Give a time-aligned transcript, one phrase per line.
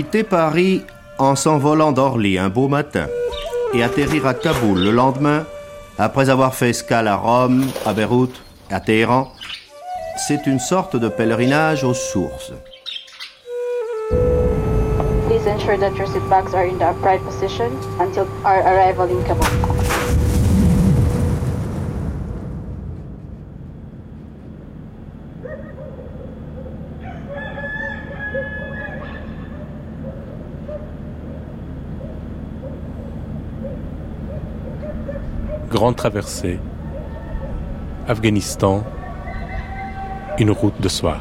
[0.00, 0.82] quitter Paris
[1.18, 3.06] en s'envolant d'Orly un beau matin
[3.74, 5.44] et atterrir à Kaboul le lendemain,
[5.98, 8.40] après avoir fait escale à Rome, à Beyrouth,
[8.70, 9.30] à Téhéran,
[10.26, 12.54] c'est une sorte de pèlerinage aux sources.
[15.28, 19.79] Please ensure that your seat are in the upright position until our arrival in.
[35.80, 36.60] Grande traversée,
[38.06, 38.84] Afghanistan,
[40.38, 41.20] une route de soie.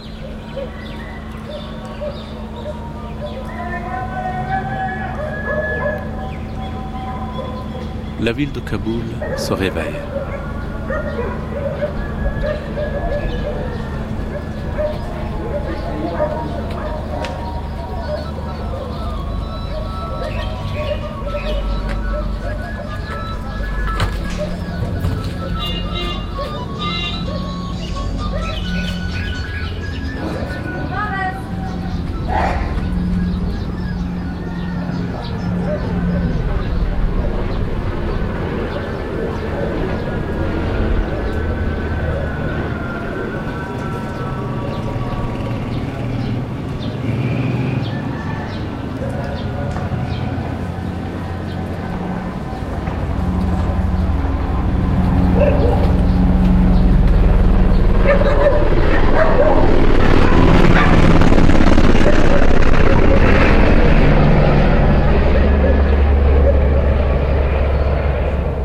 [8.19, 9.05] La ville de Kaboul
[9.37, 9.95] se réveille.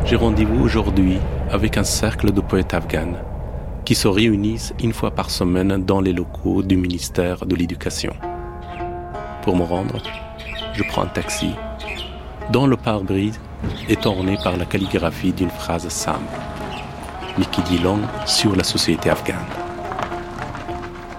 [0.05, 1.17] J'ai rendez-vous aujourd'hui
[1.49, 3.15] avec un cercle de poètes afghans
[3.85, 8.13] qui se réunissent une fois par semaine dans les locaux du ministère de l'Éducation.
[9.41, 9.97] Pour me rendre,
[10.73, 11.55] je prends un taxi
[12.51, 13.39] dont le pare-brise
[13.89, 16.19] est orné par la calligraphie d'une phrase simple,
[17.39, 19.37] mais qui dit long sur la société afghane.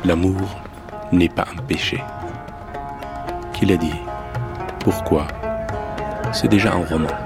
[0.05, 0.61] L'amour
[1.11, 2.01] n'est pas un péché.
[3.53, 4.01] Qui l'a dit?
[4.79, 5.27] Pourquoi?
[6.33, 7.26] C'est déjà un roman.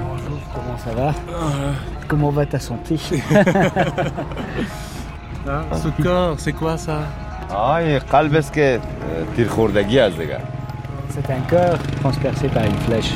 [0.00, 1.14] Bonjour, comment ça va.
[2.08, 2.98] Comment va ta santé
[5.46, 7.02] hein, Ce corps c'est quoi ça
[11.10, 13.12] c'est un cœur transpercé par une flèche.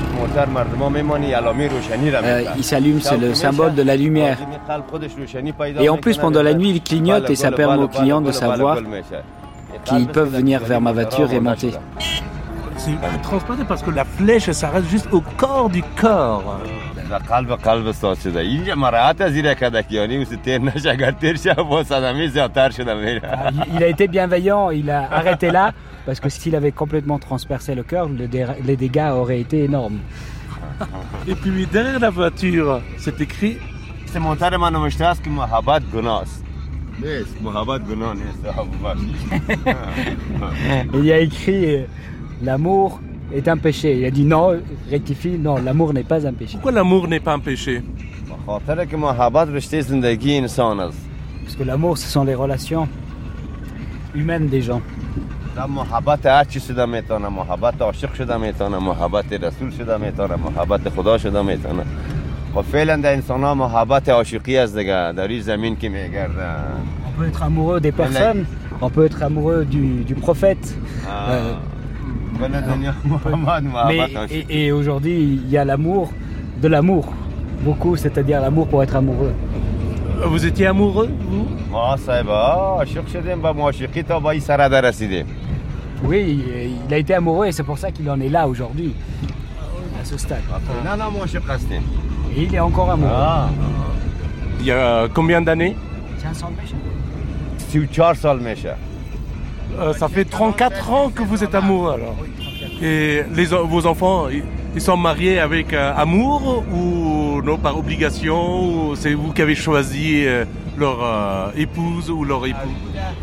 [2.24, 4.38] Euh, il s'allume, c'est le symbole de la lumière.
[5.78, 8.78] Et en plus, pendant la nuit, il clignote et ça permet aux clients de savoir
[9.84, 11.74] qu'ils peuvent venir vers ma voiture et monter.
[12.81, 13.01] نشده.
[13.13, 16.43] C'est transparent parce que la flèche s'arrête juste au corps du corps.
[17.11, 21.38] و قلب قلب ساز شده اینجا مراحت از زیر کدکیانی و تیر نشه اگر تیر
[21.38, 25.47] شه با صدمه زیادتر شده میره Ah, il- Il a été bienveillant, il a arrêté
[25.51, 25.65] là,
[26.05, 29.99] parce que s'il avait complètement transpercé le cœur, le dé- les dégâts auraient été énormes.
[31.31, 32.71] Et puis derrière la voiture,
[33.03, 33.57] c'est écrit
[34.05, 36.43] است موتر من نوشته است که محبت گناه است
[37.01, 38.99] نیست محبت گناه نیست ابو بخش.
[40.93, 41.85] Et il y a écrit euh,
[42.42, 43.00] l'amour
[43.34, 43.98] est un péché.
[43.98, 44.60] Il a dit non,
[44.91, 46.53] rectifie, non, l'amour n'est pas un péché.
[46.54, 47.82] Pourquoi l'amour n'est pas un péché
[51.44, 52.88] Parce que l'amour, ce sont les relations
[54.14, 54.82] humaines des gens.
[67.06, 68.47] On peut être amoureux des personnes,
[68.81, 70.75] on peut être amoureux du, prophète.
[71.06, 71.71] Euh, ah.
[73.88, 73.98] Mais,
[74.48, 76.12] et, aujourd'hui, il y a l'amour
[76.60, 77.12] de l'amour,
[77.62, 79.32] beaucoup, c'est-à-dire l'amour pour être amoureux.
[80.25, 81.47] Vous étiez amoureux, vous?
[86.05, 86.43] Oui,
[86.87, 88.94] il a été amoureux et c'est pour ça qu'il en est là aujourd'hui,
[90.00, 90.43] à ce stade.
[92.37, 93.12] Et il est encore amoureux.
[93.14, 93.49] Ah.
[94.61, 95.76] Il y a combien d'années?
[96.19, 96.26] C'est
[97.78, 97.85] 4
[98.85, 98.91] ans.
[99.79, 102.15] Euh, Ça fait 34 ans que vous êtes amoureux alors.
[102.81, 104.44] Et les, en- vos enfants, ils,
[104.75, 109.56] ils sont mariés avec euh, amour ou non par obligation ou c'est vous qui avez
[109.56, 110.45] choisi euh,
[110.77, 112.74] leur euh, épouse ou leur époux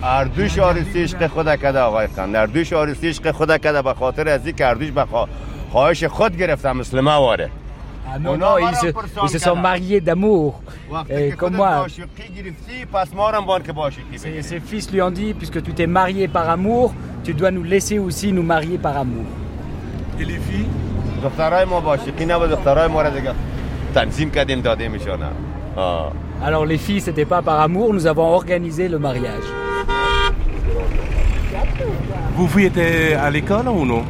[0.02, 4.46] اردوش آرزوی عشق خدا کده آقای خان اردوش آرزوی عشق خدا کده به خاطر از
[4.46, 5.28] اینکه اردوش به خوا-
[5.72, 7.50] خواهش خود گرفتم مسلمه واره
[8.15, 10.61] Oh non, non, ils, se, sont mariés d'amour.
[11.09, 11.85] Et comme moi.
[14.15, 17.63] Ses, ses fils lui ont dit, puisque tu t'es marié par amour, tu dois nous
[17.63, 19.25] laisser aussi nous marier par amour.
[20.19, 20.67] Et les filles?
[26.43, 29.43] Alors les filles, c'était pas par amour, nous avons organisé le mariage.
[32.35, 34.03] Vous, vous étiez à l'école ou non?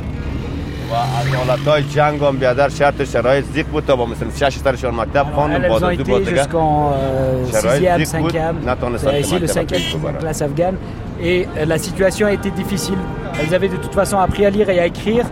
[0.91, 4.95] و از حالتهای جنگ هم بیادر شرط شرایط زیق بود تا با مثل شش سرشان
[4.95, 8.65] مکتب Elles خواندن ont بازدو بود été دیگه jusqu'en euh, Sharaït 6e, Dikbout, 5e.
[8.65, 10.19] Nathan C'est Nessar ici le Kemal 5e Kemal qui Kemal.
[10.19, 10.77] classe afghane.
[11.23, 12.99] Et euh, la situation a été difficile.
[13.41, 15.27] Elles avaient de toute façon appris à lire et à écrire.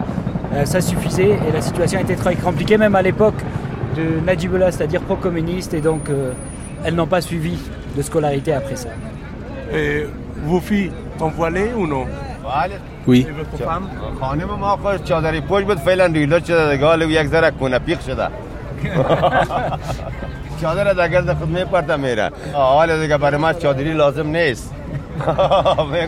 [0.55, 1.35] Euh, ça suffisait.
[1.47, 3.41] Et la situation était très compliquée, même à l'époque
[3.97, 5.73] de Najibullah, c'est-à-dire pro-communiste.
[5.75, 6.33] Et donc, euh,
[6.85, 7.55] elles n'ont pas suivi
[7.97, 8.89] de scolarité après ça.
[9.75, 10.07] Et
[10.45, 12.26] vos filles sont voilées ou non بله
[13.07, 13.27] Oui.
[13.29, 13.87] Et votre femme
[14.21, 18.01] خانم ما خود چادری پوش بود فعلا ریلا شده دیگه حالا یک ذره کنه پیق
[18.01, 18.29] شده
[20.63, 24.75] چادر دیگه از خود میپرده میره حالا دیگه برای ما چادری لازم نیست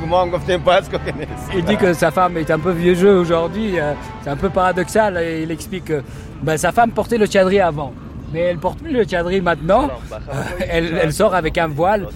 [0.09, 2.95] ما هم گفتیم پس که نیست Il dit que sa femme est un peu vieux
[2.95, 3.79] jeu aujourd'hui.
[3.81, 3.93] euh,
[4.25, 5.13] C'est un peu paradoxal.
[5.19, 5.99] Et il explique que
[6.47, 7.93] ben, sa femme portait le tchadri avant.
[8.34, 9.90] Mais elle porte plus le tchadri maintenant.
[10.70, 12.08] Elle, elle sort avec un voile.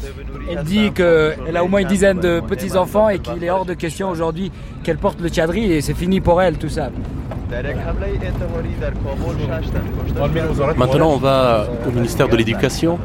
[0.49, 3.73] Elle dit qu'elle a au moins une dizaine de petits-enfants et qu'il est hors de
[3.73, 4.51] question aujourd'hui
[4.83, 6.89] qu'elle porte le tchadri et c'est fini pour elle tout ça.
[10.77, 12.99] Maintenant, on va au ministère de l'Éducation.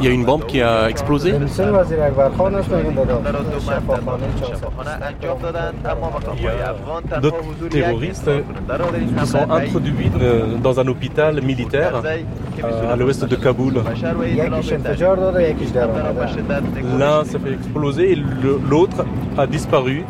[0.00, 1.32] Il y a une bombe qui a explosé.
[7.20, 8.30] d'autres terroristes
[9.18, 13.82] qui sont introduits euh, dans un hôpital militaire euh, à l'ouest de Kaboul.
[16.98, 18.16] L'un s'est fait exploser et
[18.70, 19.04] l'autre
[19.36, 20.04] a disparu.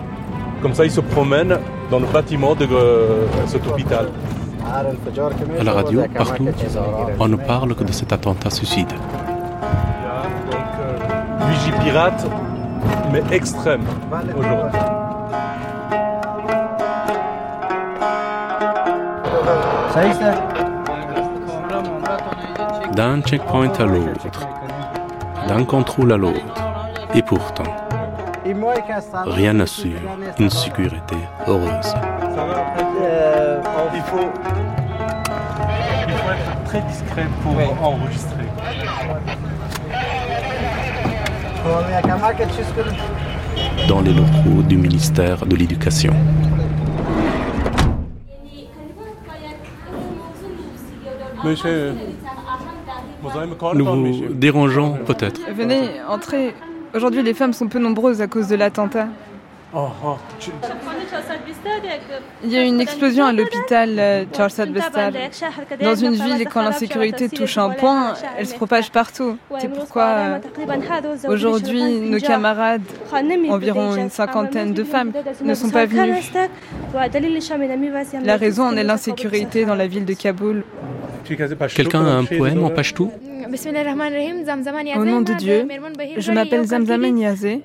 [0.62, 1.58] Comme ça, ils se promènent
[1.90, 4.08] dans le bâtiment de euh, cet hôpital.
[4.70, 6.47] À la radio, partout,
[7.19, 8.88] on ne parle que de cet attentat suicide.
[8.91, 12.26] Il y a donc euh, vigie pirate,
[13.12, 13.82] mais extrême
[14.37, 14.81] aujourd'hui.
[22.94, 24.47] D'un checkpoint à l'autre,
[25.49, 26.55] d'un contrôle à l'autre.
[27.15, 27.65] Et pourtant,
[29.25, 30.00] rien n'assure
[30.38, 31.17] une sécurité
[31.47, 31.94] heureuse.
[32.40, 34.31] Il faut,
[36.06, 38.44] il faut être très discret pour enregistrer.
[43.88, 46.14] Dans les locaux du ministère de l'Éducation.
[51.44, 51.94] Monsieur,
[53.75, 55.41] Nous vous dérangeons peut-être.
[55.55, 56.55] Venez, entrez.
[56.94, 59.08] Aujourd'hui, les femmes sont peu nombreuses à cause de l'attentat.
[59.75, 60.50] Oh, oh, tu-
[62.44, 65.11] Il y a eu une explosion à l'hôpital euh, Charsad Bestar.
[65.82, 69.37] Dans une ville, quand l'insécurité touche un point, elle se propage partout.
[69.59, 70.38] C'est pourquoi euh,
[71.29, 72.82] aujourd'hui, nos camarades,
[73.49, 75.12] environ une cinquantaine de femmes,
[75.43, 76.15] ne sont pas venues.
[78.25, 80.65] La raison en est l'insécurité dans la ville de Kaboul.
[81.75, 83.11] Quelqu'un a un poème en pachtou
[84.96, 85.66] Au nom de Dieu,
[86.18, 87.62] je m'appelle Zamzama Niazé.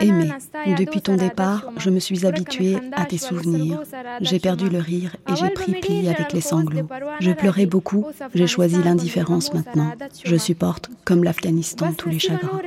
[0.00, 0.30] Aimé,
[0.78, 3.82] depuis ton départ, je me suis habituée à tes souvenirs.
[4.20, 6.88] J'ai perdu le rire et j'ai pris pli avec les sanglots.
[7.20, 9.92] Je pleurais beaucoup, j'ai choisi l'indifférence maintenant.
[10.24, 12.60] Je supporte, comme l'Afghanistan, tous les chagrins.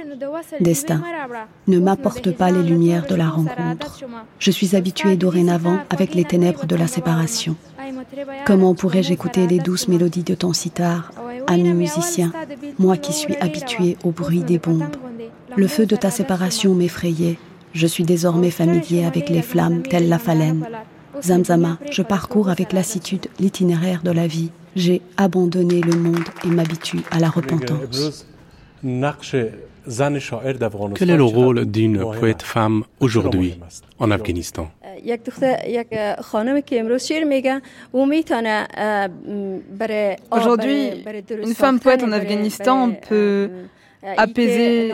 [0.59, 1.03] Destin,
[1.67, 4.03] ne m'apporte pas les lumières de la rencontre.
[4.39, 7.55] Je suis habituée dorénavant avec les ténèbres de la séparation.
[8.45, 11.11] Comment pourrais-je écouter les douces mélodies de ton sitar,
[11.47, 12.31] ami musicien,
[12.79, 14.95] moi qui suis habituée au bruit des bombes
[15.55, 17.37] Le feu de ta séparation m'effrayait.
[17.73, 20.65] Je suis désormais familier avec les flammes telles la phalène.
[21.21, 24.51] Zamzama, je parcours avec lassitude l'itinéraire de la vie.
[24.75, 28.25] J'ai abandonné le monde et m'habitue à la repentance.
[30.95, 33.59] Quel est le rôle d'une poète femme aujourd'hui
[33.99, 34.69] en Afghanistan?
[35.04, 35.86] یک دختر یک
[36.20, 37.60] خانمی که امروز شعر میگه
[37.92, 38.66] او میتونه
[39.78, 41.04] برای Aujourd'hui,
[41.42, 43.50] une femme poète en Afghanistan peut
[44.16, 44.92] apaiser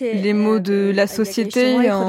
[0.00, 2.06] les maux de la société en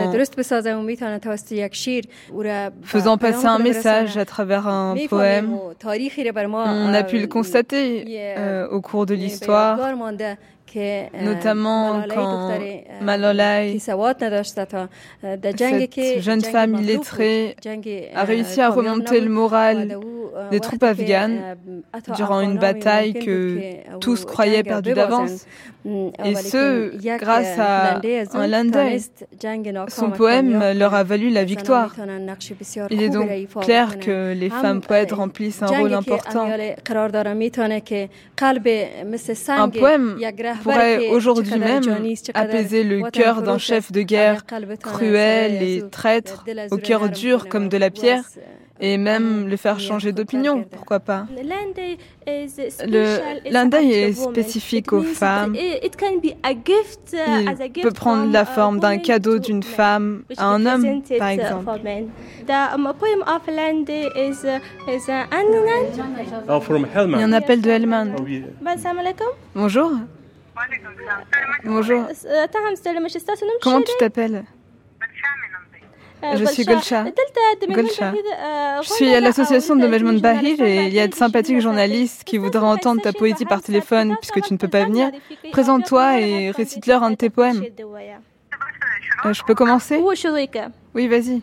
[2.84, 5.56] faisant passer un message à travers un poème.
[5.56, 8.06] On a pu le constater
[8.38, 9.78] euh, au cours de l'histoire,
[11.21, 12.53] notamment quand
[13.01, 14.77] Malolai, cette
[16.21, 17.57] jeune femme illettrée,
[18.15, 19.99] a réussi à remonter le moral
[20.51, 21.57] des troupes afghanes
[22.17, 25.47] durant une bataille que tous croyaient perdue d'avance.
[26.25, 28.01] Et ce, grâce à
[28.35, 28.99] un Landais.
[29.89, 31.95] Son poème leur a valu la victoire.
[32.91, 33.31] Il est donc
[33.63, 36.47] clair que les femmes poètes remplissent un rôle important.
[39.49, 40.19] Un poème
[40.63, 44.45] pourrait aujourd'hui même apaiser le cœur d'un chef de guerre
[44.81, 48.25] cruel et traître, au cœur dur comme de la pierre,
[48.81, 51.27] et même le faire changer d'opinion, pourquoi pas.
[53.51, 55.57] L'Indien est spécifique aux femmes.
[55.57, 55.91] Il
[57.83, 61.81] peut prendre la forme d'un cadeau d'une femme à un homme, par exemple.
[61.85, 62.09] Il
[62.49, 62.73] y a
[67.25, 68.15] un appel de Helman.
[69.55, 69.93] Bonjour.
[71.65, 72.07] Bonjour.
[73.63, 74.45] Comment tu t'appelles?
[76.21, 77.05] Je suis Golcha.
[77.69, 78.13] Golcha.
[78.83, 82.39] Je suis à l'association de Majmoun Bahir et il y a de sympathiques journalistes qui
[82.39, 85.11] voudraient entendre ta poésie par téléphone puisque tu ne peux pas venir.
[85.53, 87.63] Présente-toi et récite-leur un de tes poèmes.
[89.25, 90.01] Euh, je peux commencer?
[90.95, 91.43] Oui, vas-y.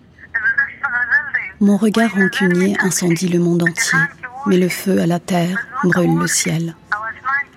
[1.62, 4.00] Mon regard rancunier incendie le monde entier,
[4.45, 6.75] mais le feu à la terre brûle le ciel.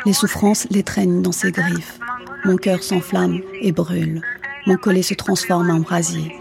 [0.09, 1.99] Les souffrances l'étreignent dans ses griffes.
[2.47, 4.23] Mon cœur s'enflamme et brûle.
[4.67, 6.35] Mon collet se transforme en brasier.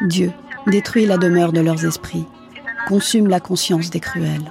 [0.00, 0.32] Dieu
[0.66, 2.24] détruit la demeure de leurs esprits,
[2.88, 4.50] consume la conscience des cruels.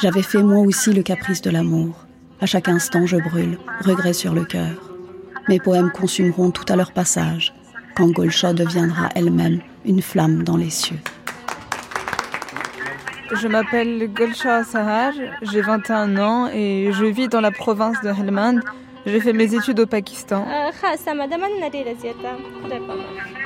[0.00, 2.06] J'avais fait moi aussi le caprice de l'amour.
[2.40, 4.92] À chaque instant, je brûle, regret sur le cœur.
[5.48, 7.52] Mes poèmes consumeront tout à leur passage,
[7.96, 11.00] quand Golcha deviendra elle-même une flamme dans les cieux.
[13.40, 18.60] Je m'appelle Golcha Sahaj, j'ai 21 ans et je vis dans la province de Helmand.
[19.06, 20.46] J'ai fait mes études au Pakistan.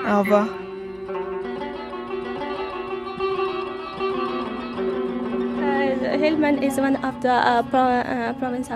[0.06, 0.46] Au revoir.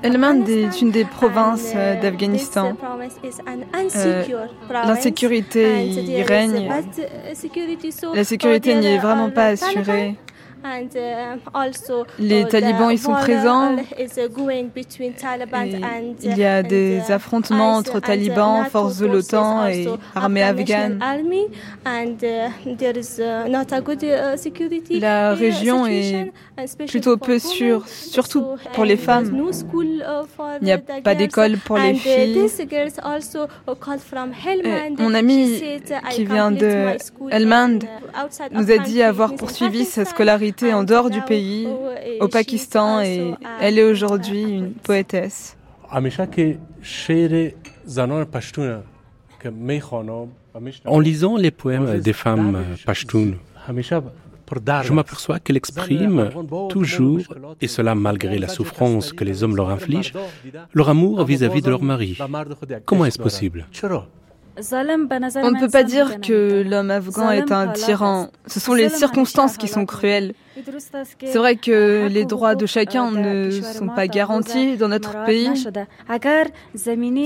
[0.03, 2.73] Helmand est une des provinces d'Afghanistan.
[4.71, 6.69] L'insécurité y règne.
[8.15, 10.17] La sécurité n'y est vraiment pas assurée.
[10.65, 13.77] Uh, Les talibans y sont présents.
[16.23, 21.01] il y a des affrontements entre talibans, forces de l'OTAN et armée afghane.
[24.91, 26.33] La région est
[26.87, 29.37] plutôt peu sûre, surtout pour les femmes.
[30.61, 32.49] Il n'y a pas d'école pour les filles.
[34.99, 35.63] mon ami
[36.11, 36.97] qui vient de
[37.31, 37.79] Helmand
[38.53, 41.69] nous a dit avoir poursuivi sa scolarité en dehors du pays,
[42.21, 45.57] au Pakistan, et elle est aujourd'hui une poétesse.
[50.85, 53.37] En lisant les poèmes des femmes pashtunes,
[54.83, 56.31] je m'aperçois qu'elle exprime
[56.69, 57.21] toujours,
[57.61, 60.13] et cela malgré la souffrance que les hommes leur infligent,
[60.73, 62.19] leur amour vis-à-vis de leur mari.
[62.85, 63.67] Comment est-ce possible?
[64.57, 68.29] On ne peut pas dire que l'homme afghan est un tyran.
[68.47, 70.35] Ce sont les circonstances qui sont cruelles.
[71.25, 75.51] C'est vrai que les droits de chacun ne sont pas garantis dans notre pays.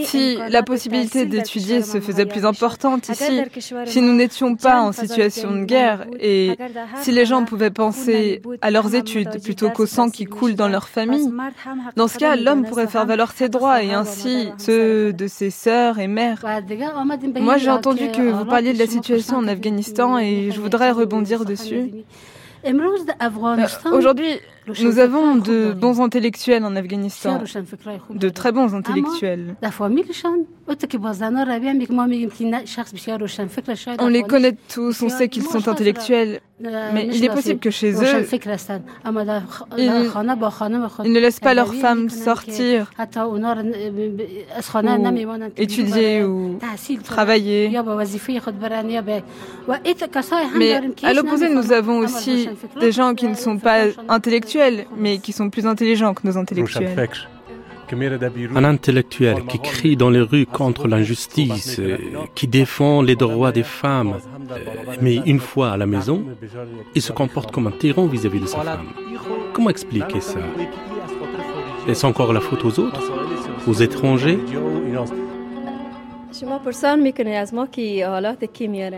[0.04, 3.42] Si la possibilité d'étudier se faisait plus importante ici,
[3.87, 6.56] si nous n'étions pas en situation de guerre et
[7.02, 10.88] si les gens pouvaient penser à leurs études plutôt qu'au sang qui coule dans leur
[10.88, 11.30] famille,
[11.97, 15.99] dans ce cas, l'homme pourrait faire valoir ses droits et ainsi ceux de ses sœurs
[15.99, 16.45] et mères.
[17.40, 21.45] Moi, j'ai entendu que vous parliez de la situation en Afghanistan et je voudrais rebondir
[21.45, 21.90] dessus.
[23.92, 24.40] Aujourd'hui,
[24.82, 27.40] nous avons de bons intellectuels en Afghanistan,
[28.11, 29.56] de très bons intellectuels.
[33.99, 37.92] On les connaît tous, on sait qu'ils sont intellectuels, mais il est possible que chez
[37.92, 38.25] eux,
[39.76, 39.92] ils,
[41.12, 42.90] ne laissent pas leurs femmes sortir,
[45.56, 46.58] étudier ou
[47.04, 47.68] travailler.
[50.56, 52.49] Mais à l'opposé, nous avons aussi
[52.80, 54.55] des gens qui ne sont pas intellectuels,
[54.96, 56.96] mais qui sont plus intelligents que nos intellectuels.
[58.56, 61.80] Un intellectuel qui crie dans les rues contre l'injustice,
[62.34, 64.16] qui défend les droits des femmes,
[65.00, 66.25] mais une fois à la maison,
[66.96, 68.88] il se comporte comme un tyran vis-à-vis de sa femme.
[69.52, 70.40] Comment expliquer ça?
[71.86, 73.00] Est-ce encore la faute aux autres?
[73.68, 74.40] Aux étrangers?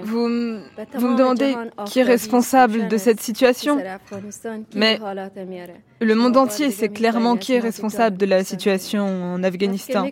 [0.02, 0.28] Vous,
[0.94, 3.78] vous me demandez qui est responsable de cette situation,
[4.74, 4.98] mais
[6.00, 10.06] Le monde entier sait clairement qui est responsable de la situation en Afghanistan.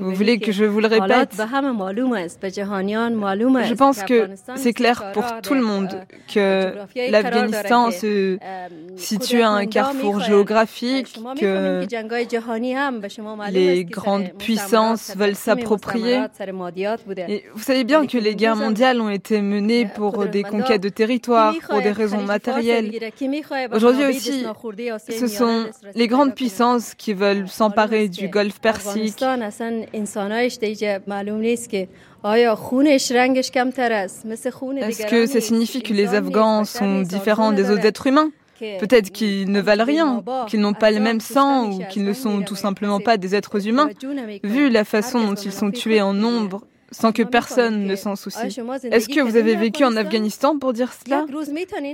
[0.00, 1.32] Vous voulez que je vous le répète?
[1.34, 1.42] Je
[3.74, 6.00] pense que c'est clair pour tout le monde
[6.32, 6.72] que
[7.10, 8.38] l'Afghanistan se
[8.96, 11.84] situe à un carrefour géographique, que
[13.50, 16.20] les grandes puissances veulent s'approprier.
[17.54, 21.54] Vous savez bien que les guerres mondiales ont été menées pour des conquêtes de territoire,
[21.68, 22.90] pour des raisons matérielles.
[23.72, 24.46] Aujourd'hui aussi,
[25.08, 29.22] ce sont les grandes puissances qui veulent s'emparer du Golfe Persique.
[34.82, 39.50] Est-ce que ça signifie que les Afghans sont différents des autres êtres humains Peut-être qu'ils
[39.50, 43.00] ne valent rien, qu'ils n'ont pas le même sang ou qu'ils ne sont tout simplement
[43.00, 43.88] pas des êtres humains.
[44.42, 48.46] Vu la façon dont ils sont tués en nombre sans que personne ne s'en soucie.
[48.90, 51.26] Est-ce que vous avez vécu en Afghanistan pour dire cela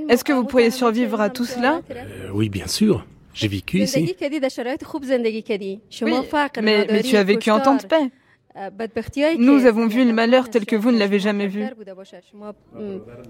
[0.09, 3.07] Est-ce que vous pourriez survivre à tout cela euh, Oui, bien sûr.
[3.35, 4.15] J'ai vécu ici.
[6.03, 6.15] Oui,
[6.63, 8.11] mais, mais tu as vécu en temps de paix.
[9.39, 11.65] Nous avons vu le malheur tel que vous ne l'avez jamais vu.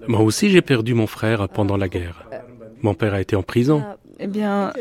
[0.07, 2.27] Moi aussi, j'ai perdu mon frère pendant la guerre.
[2.81, 3.83] Mon père a été en prison.
[4.19, 4.73] Eh bien,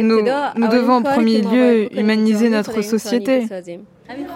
[0.00, 3.46] nous, nous devons en premier lieu humaniser notre société.
[4.06, 4.26] Vous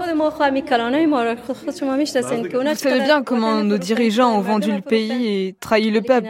[2.75, 6.27] savez bien comment nos dirigeants ont vendu le pays et trahi le peuple.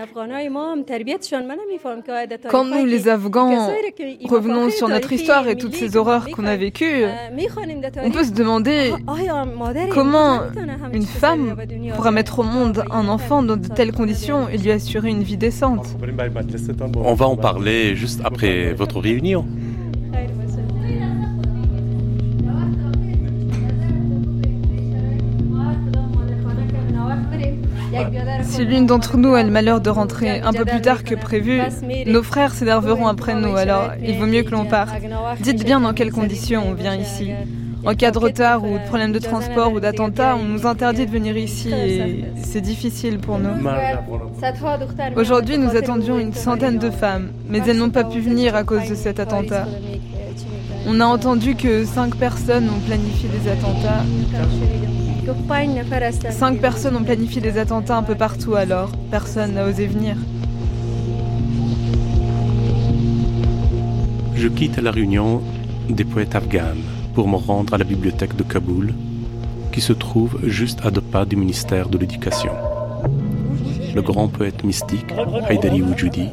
[2.50, 3.71] Quand nous, les Afghans,
[4.28, 7.04] revenons sur notre histoire et toutes ces horreurs qu'on a vécues,
[8.02, 8.92] on peut se demander
[9.92, 10.40] comment
[10.92, 11.54] une femme
[11.95, 15.37] pourra mettre au monde un enfant dans de telles conditions et lui assurer une vie
[15.37, 15.87] décente.
[16.97, 19.47] On va en parler juste après votre réunion.
[28.42, 31.61] Si l'une d'entre nous a le malheur de rentrer un peu plus tard que prévu,
[32.07, 34.95] nos frères s'énerveront après nous, alors il vaut mieux que l'on parte.
[35.40, 37.30] Dites bien dans quelles conditions on vient ici.
[37.85, 41.11] En cas de retard ou de problème de transport ou d'attentat, on nous interdit de
[41.11, 43.50] venir ici et c'est difficile pour nous.
[45.16, 48.88] Aujourd'hui, nous attendions une centaine de femmes, mais elles n'ont pas pu venir à cause
[48.88, 49.66] de cet attentat.
[50.87, 54.02] On a entendu que cinq personnes ont planifié des attentats.
[56.30, 58.90] Cinq personnes ont planifié des attentats un peu partout alors.
[59.11, 60.16] Personne n'a osé venir.
[64.35, 65.42] Je quitte la réunion
[65.88, 66.78] des poètes afghans
[67.14, 68.94] pour me rendre à la bibliothèque de Kaboul,
[69.73, 72.52] qui se trouve juste à deux pas du ministère de l'Éducation.
[73.94, 75.12] Le grand poète mystique,
[75.48, 76.29] Haidari Wujudi,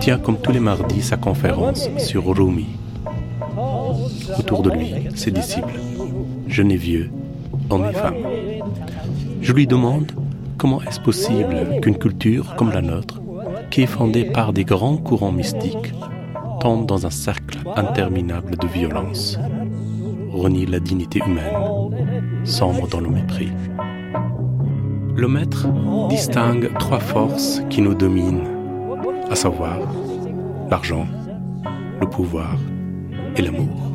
[0.00, 2.66] tient comme tous les mardis sa conférence sur Rumi.
[4.38, 5.80] Autour de lui, ses disciples,
[6.46, 7.10] jeunes et vieux,
[9.40, 10.10] Je lui demande
[10.58, 13.20] comment est-ce possible qu'une culture comme la nôtre,
[13.70, 15.94] qui est fondée par des grands courants mystiques,
[16.60, 19.38] tombe dans un cercle interminable de violence,
[20.32, 23.50] renie la dignité humaine, sombre dans le mépris.
[25.16, 25.68] Le maître
[26.08, 28.48] distingue trois forces qui nous dominent,
[29.30, 29.78] à savoir
[30.70, 31.06] l'argent,
[32.00, 32.56] le pouvoir
[33.36, 33.92] et l'amour.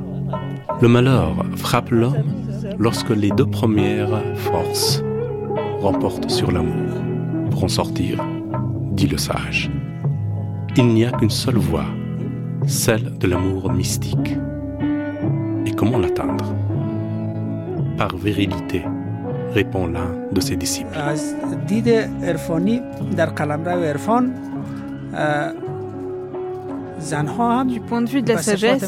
[0.81, 2.44] Le malheur frappe l'homme
[2.79, 5.03] lorsque les deux premières forces
[5.79, 6.93] remportent sur l'amour.
[7.51, 8.23] Pour en sortir,
[8.91, 9.71] dit le sage,
[10.77, 11.85] il n'y a qu'une seule voie,
[12.65, 14.37] celle de l'amour mystique.
[15.65, 16.53] Et comment l'atteindre?
[17.97, 18.83] Par virilité,
[19.53, 20.97] répond l'un de ses disciples.
[27.67, 28.83] Du point de vue de la sagesse,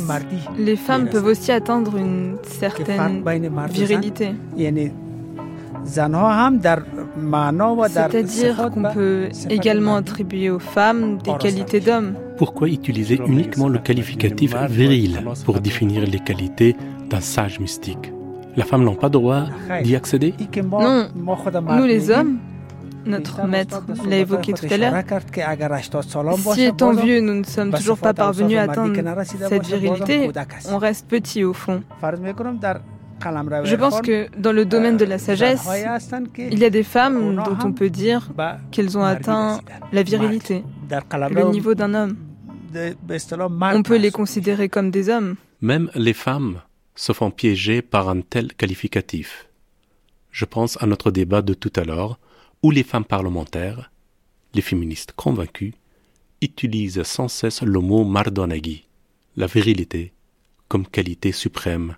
[0.58, 3.23] les femmes peuvent aussi atteindre une certaine
[3.69, 4.34] virilité.
[7.86, 12.13] C'est-à-dire qu'on peut également attribuer aux femmes des qualités d'hommes.
[12.38, 16.75] Pourquoi utiliser uniquement le qualificatif viril pour définir les qualités
[17.10, 18.12] d'un sage mystique?
[18.56, 19.43] La femme n'a pas droit
[19.84, 20.34] d'y accéder?
[20.63, 22.39] Non, nous les hommes,
[23.08, 24.93] notre maître l'a évoqué tout à l'heure.
[26.54, 30.30] Si étant vieux, nous ne sommes toujours pas parvenus à atteindre cette virilité,
[30.70, 31.84] on reste petit au fond.
[33.63, 35.67] Je pense que dans le domaine de la sagesse,
[36.38, 38.30] il y a des femmes dont on peut dire
[38.72, 39.60] qu'elles ont atteint
[39.91, 42.15] la virilité, le niveau d'un homme.
[43.74, 45.36] On peut les considérer comme des hommes.
[45.62, 46.62] Même les femmes
[46.96, 49.48] se font piéger par un tel qualificatif.
[50.32, 52.20] Je pense à notre débat de tout à l'heure
[52.63, 53.91] où les femmes parlementaires,
[54.54, 55.76] les féministes convaincues,
[56.41, 58.88] utilisent sans cesse le mot mardonaghi,
[59.36, 60.13] la virilité,
[60.67, 61.96] comme qualité suprême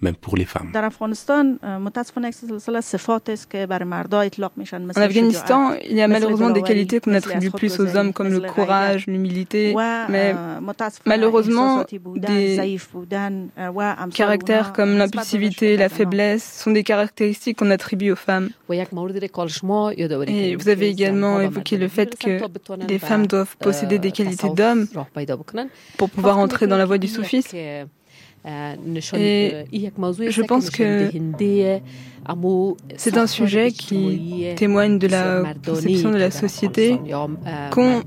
[0.00, 0.70] même pour les femmes.
[0.74, 1.86] En
[5.00, 9.06] Afghanistan, il y a malheureusement des qualités qu'on attribue plus aux hommes comme le courage,
[9.06, 9.74] l'humilité,
[10.08, 10.34] mais
[11.06, 11.84] malheureusement
[12.16, 12.60] des
[14.14, 18.50] caractères comme l'impulsivité, la faiblesse sont des caractéristiques qu'on attribue aux femmes.
[18.70, 22.40] Et vous avez également évoqué le fait que
[22.88, 24.86] les femmes doivent posséder des qualités d'hommes
[25.96, 27.56] pour pouvoir entrer dans la voie du soufisme.
[29.14, 29.66] Et
[30.30, 31.10] je pense que
[32.96, 37.00] c'est un sujet qui témoigne de la conception de la société
[37.70, 38.02] qu'ont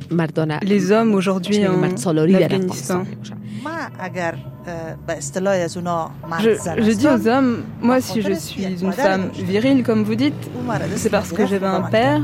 [0.62, 3.04] les hommes aujourd'hui en Afghanistan.
[6.40, 6.52] Je,
[6.84, 10.34] je, dis aux hommes, moi si je suis une femme virile comme vous dites,
[10.96, 12.22] c'est parce que j'avais un père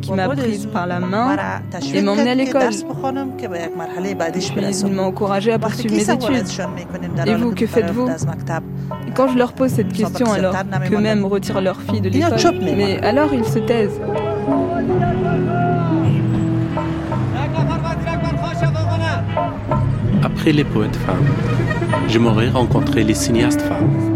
[0.00, 1.36] qui m'a prise par la main
[1.94, 2.68] et m'a emmenée à l'école.
[2.68, 3.48] Puis
[4.84, 6.44] il m'a encouragée à poursuivre mes études.
[7.26, 10.54] Et vous, que faites-vous Et quand je leur pose cette question, alors
[10.88, 12.38] qu'eux-mêmes retirent leur fille de l'école,
[12.76, 14.00] mais alors ils se taisent.
[20.22, 21.26] Après les poètes femmes,
[22.08, 24.09] j'aimerais rencontrer les cinéastes femmes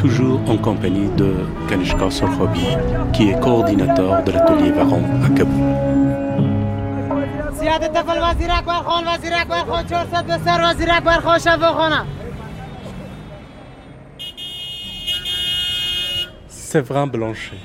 [0.00, 1.34] toujours en compagnie de
[1.68, 2.66] Kanishka Sorkhobi,
[3.12, 5.74] qui est coordinateur de l'atelier Varan à Kaboul.
[16.48, 17.58] Séverin Blanchet.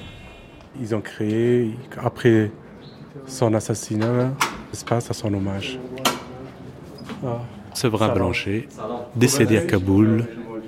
[0.81, 1.71] Ils ont créé,
[2.03, 2.51] après
[3.27, 4.31] son assassinat,
[4.71, 5.79] l'espace à son hommage.
[7.25, 7.54] Ah.
[7.75, 8.67] Séverin Blanchet,
[9.15, 10.27] décédé à Kaboul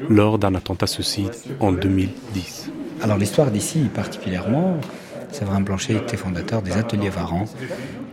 [0.10, 2.70] lors d'un attentat suicide en 2010.
[3.02, 4.78] Alors l'histoire d'ici particulièrement,
[5.32, 7.46] Séverin Blanchet était fondateur des ateliers Varan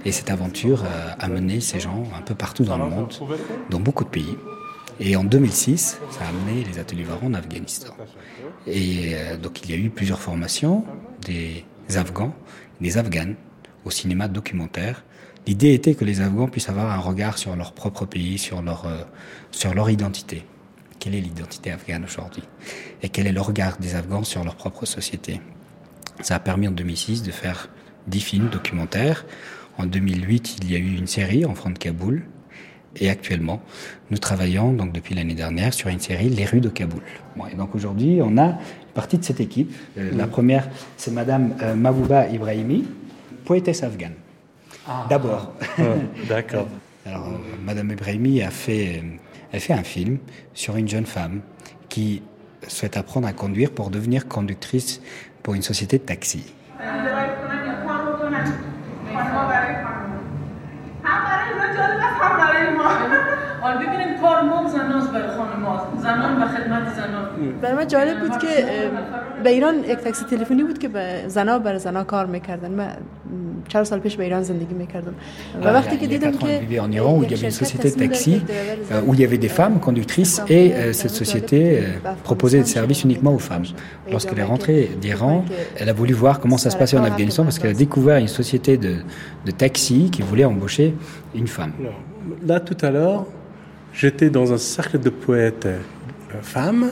[0.05, 3.13] et cette aventure a amené ces gens un peu partout dans le monde,
[3.69, 4.37] dans beaucoup de pays.
[5.01, 7.95] Et en 2006, ça a amené les ateliers Varan en Afghanistan.
[8.69, 10.85] Et euh, donc il y a eu plusieurs formations
[11.27, 11.65] des
[11.97, 12.33] Afghans,
[12.81, 13.35] des Afghanes
[13.85, 15.05] au cinéma documentaire.
[15.47, 18.87] L'idée était que les Afghans puissent avoir un regard sur leur propre pays, sur leur,
[18.87, 19.03] euh,
[19.51, 20.45] sur leur identité
[21.05, 22.43] quelle est l'identité afghane aujourd'hui?
[23.03, 25.39] Et quel est le regard des Afghans sur leur propre société?
[26.23, 27.69] Ça a permis en 2006 de faire
[28.07, 29.27] dix films documentaires.
[29.77, 32.23] En 2008, il y a eu une série en front de Kaboul.
[32.97, 33.61] Et actuellement,
[34.11, 37.03] nous travaillons donc depuis l'année dernière sur une série Les rues de Kaboul.
[37.53, 39.75] et donc aujourd'hui, on a une partie de cette équipe.
[39.99, 42.87] Euh, la première, c'est Madame euh, Mabouba Ibrahimi,
[43.45, 44.15] poétesse afghane.
[44.87, 45.07] Ah.
[45.09, 45.53] D'abord.
[45.79, 45.83] Ah,
[46.29, 46.68] d'accord.
[47.07, 49.03] Alors, euh, Madame Ibrahimi a fait
[49.53, 50.18] elle fait un film
[50.53, 51.40] sur une jeune femme
[51.88, 52.23] qui
[52.66, 55.01] souhaite apprendre à conduire pour devenir conductrice
[55.44, 56.53] pour une société de taxi.
[67.62, 68.48] برای من جالب بود که
[69.44, 72.88] به ایران یک تاکسی تلفنی بود که به زنا بر زنا کار میکردن من
[73.68, 75.13] چهار سال پیش به ایران زندگی میکردم
[75.63, 78.42] و وقتی که دیدم که en Iran où il y avait une société de taxi
[79.08, 81.60] où il y avait des femmes conductrices et cette société
[82.24, 83.68] proposait des services uniquement aux femmes.
[84.12, 85.46] Lorsqu'elle est rentrée d'Iran,
[85.80, 88.34] elle a voulu voir comment ça se passait en Afghanistan parce qu'elle a découvert une
[88.42, 88.94] société de,
[89.48, 90.88] de taxi qui voulait embaucher
[91.36, 91.74] une femme.
[92.46, 93.26] Là tout à l'heure,
[93.94, 95.68] j'étais dans un cercle de poètes
[96.42, 96.90] femmes.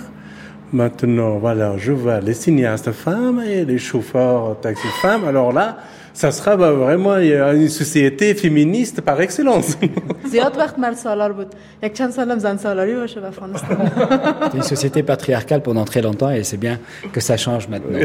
[0.72, 5.24] Maintenant, voilà, je vois les cinéastes femmes et les chauffeurs taxi femmes.
[5.26, 5.76] Alors là,
[6.14, 9.76] ça sera bah, vraiment une société féministe par excellence.
[14.50, 16.78] C'est une société patriarcale pendant très longtemps et c'est bien
[17.12, 17.98] que ça change maintenant.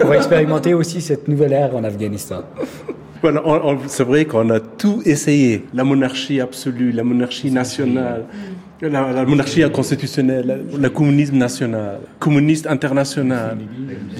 [0.00, 2.42] Pour expérimenter aussi cette nouvelle ère en Afghanistan.
[3.22, 3.42] Voilà,
[3.86, 5.64] c'est vrai qu'on a tout essayé.
[5.72, 8.24] La monarchie absolue, la monarchie nationale,
[8.80, 13.58] la, monarchie constitutionnelle, le communisme national, communiste international,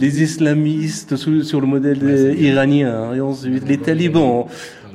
[0.01, 4.47] les islamistes sur, le modèle iranien, et ensuite les talibans,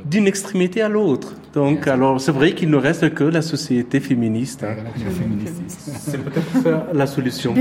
[0.05, 1.35] d'une extrémité à l'autre.
[1.53, 4.63] Donc, alors, c'est vrai qu'il ne reste que la société féministe.
[4.63, 4.75] Hein.
[5.85, 7.53] C'est peut-être la solution.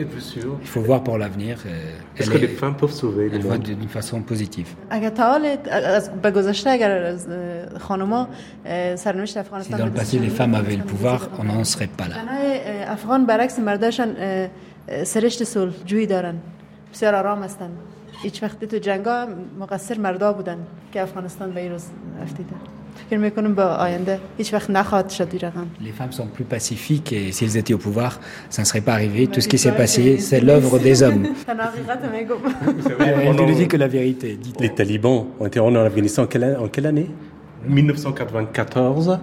[0.00, 1.58] Êtes-vous sûr Il faut voir pour l'avenir.
[1.66, 1.70] Euh,
[2.16, 4.68] Est-ce que les femmes peuvent sauver le monde d'une façon positive
[9.62, 12.16] Si dans le passé les femmes avaient le pouvoir, on n'en serait pas là.
[16.92, 17.70] بسیار آرام هستن
[18.22, 19.26] هیچ وقتی تو جنگا
[19.58, 20.58] مقصر مردا بودن
[20.92, 21.84] که افغانستان به این روز
[22.22, 22.54] افتیده
[23.11, 23.29] les
[25.91, 29.27] femmes sont plus pacifiques et s'ils étaient au pouvoir, ça ne serait pas arrivé.
[29.27, 31.27] Tout ce qui s'est passé, c'est l'œuvre des hommes.
[32.99, 34.39] Elle ne dit que la vérité.
[34.59, 37.09] Les talibans ont été en Afghanistan en quelle, année?
[37.67, 39.19] 1994.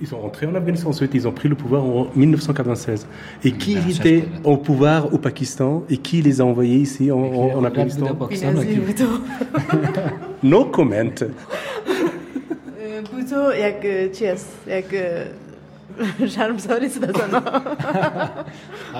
[0.00, 3.06] Ils sont rentrés en Afghanistan ensuite, ils ont pris le pouvoir en 1996.
[3.44, 7.64] Et qui était au pouvoir au Pakistan et qui les a envoyés ici en, en
[7.64, 8.06] Afghanistan?
[10.42, 11.14] No comment
[13.32, 13.50] so
[16.28, 16.88] charme ça les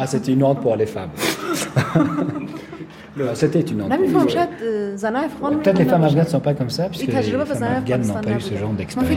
[0.07, 1.11] c'est une honte pour les femmes.
[3.35, 3.89] C'était une honte.
[5.63, 7.13] Peut-être les femmes afghanes ne sont pas comme ça, puisque les
[7.47, 9.09] femmes afghanes n'ont pas eu ce genre d'expérience.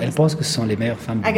[0.00, 1.34] Elles pensent que ce sont les meilleures femmes du monde.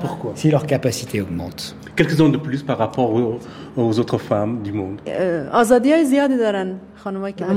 [0.00, 0.32] Pourquoi?
[0.34, 1.76] Si leur capacité augmente.
[1.96, 3.38] Quelques-uns de plus par rapport aux,
[3.76, 5.00] aux autres femmes du monde.
[5.06, 5.12] Les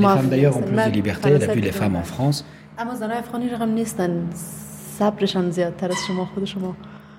[0.01, 2.45] femmes d'ailleurs ont plus de liberté, elle a vu les femmes en France.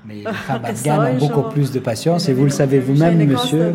[0.06, 3.72] Mais les femmes afghanes ont beaucoup plus de patience et vous le savez vous-même, monsieur,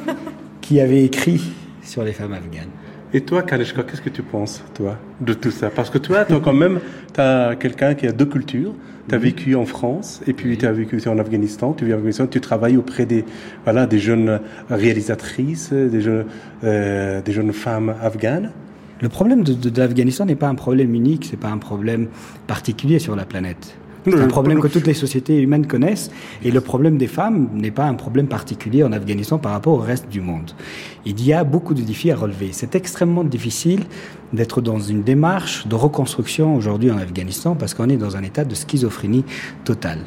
[0.60, 1.52] qui avez écrit
[1.82, 2.70] sur les femmes afghanes.
[3.14, 5.70] Et toi, Kanishka, qu'est-ce que tu penses, toi, de tout ça?
[5.70, 6.78] Parce que toi, toi quand même,
[7.14, 8.74] tu as quelqu'un qui a deux cultures.
[9.08, 11.72] Tu as vécu en France et puis tu as vécu en Afghanistan.
[11.72, 13.24] Tu vis en Afghanistan, tu travailles auprès des,
[13.64, 16.26] voilà, des jeunes réalisatrices, des jeunes,
[16.64, 18.52] euh, des jeunes femmes afghanes.
[19.00, 22.08] Le problème de, de, de l'Afghanistan n'est pas un problème unique, c'est pas un problème
[22.46, 23.78] particulier sur la planète.
[24.10, 26.10] C'est un problème que toutes les sociétés humaines connaissent
[26.42, 29.78] et le problème des femmes n'est pas un problème particulier en Afghanistan par rapport au
[29.78, 30.52] reste du monde.
[31.04, 32.50] Il y a beaucoup de défis à relever.
[32.52, 33.84] C'est extrêmement difficile
[34.32, 38.44] d'être dans une démarche de reconstruction aujourd'hui en Afghanistan parce qu'on est dans un état
[38.44, 39.24] de schizophrénie
[39.64, 40.00] totale.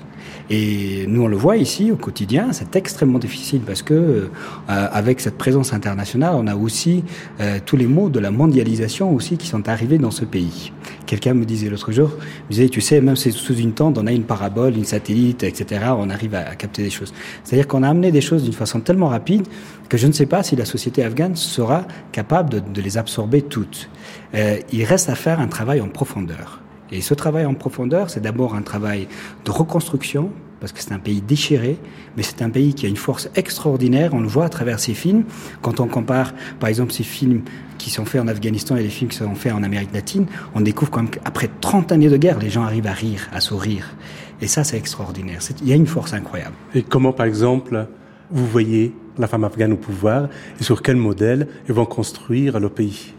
[0.53, 4.27] Et nous, on le voit ici au quotidien, c'est extrêmement difficile parce que, euh,
[4.67, 7.05] avec cette présence internationale, on a aussi
[7.39, 10.73] euh, tous les mots de la mondialisation aussi qui sont arrivés dans ce pays.
[11.05, 12.09] Quelqu'un me disait l'autre jour,
[12.49, 15.43] me disait, tu sais, même si sous une tente, on a une parabole, une satellite,
[15.43, 17.13] etc., on arrive à, à capter des choses.
[17.45, 19.47] C'est-à-dire qu'on a amené des choses d'une façon tellement rapide
[19.87, 23.41] que je ne sais pas si la société afghane sera capable de, de les absorber
[23.41, 23.89] toutes.
[24.35, 26.60] Euh, il reste à faire un travail en profondeur.
[26.91, 29.07] Et ce travail en profondeur, c'est d'abord un travail
[29.45, 31.77] de reconstruction, parce que c'est un pays déchiré,
[32.15, 34.13] mais c'est un pays qui a une force extraordinaire.
[34.13, 35.23] On le voit à travers ces films.
[35.61, 37.41] Quand on compare, par exemple, ces films
[37.79, 40.61] qui sont faits en Afghanistan et les films qui sont faits en Amérique latine, on
[40.61, 43.95] découvre quand même qu'après 30 années de guerre, les gens arrivent à rire, à sourire.
[44.39, 45.39] Et ça, c'est extraordinaire.
[45.61, 46.53] Il y a une force incroyable.
[46.75, 47.87] Et comment, par exemple,
[48.29, 52.69] vous voyez la femme afghane au pouvoir et sur quel modèle ils vont construire le
[52.69, 53.13] pays?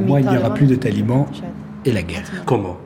[0.00, 1.26] Moi, il n'y aura plus de talibans
[1.84, 2.24] et la guerre.
[2.44, 2.76] Comment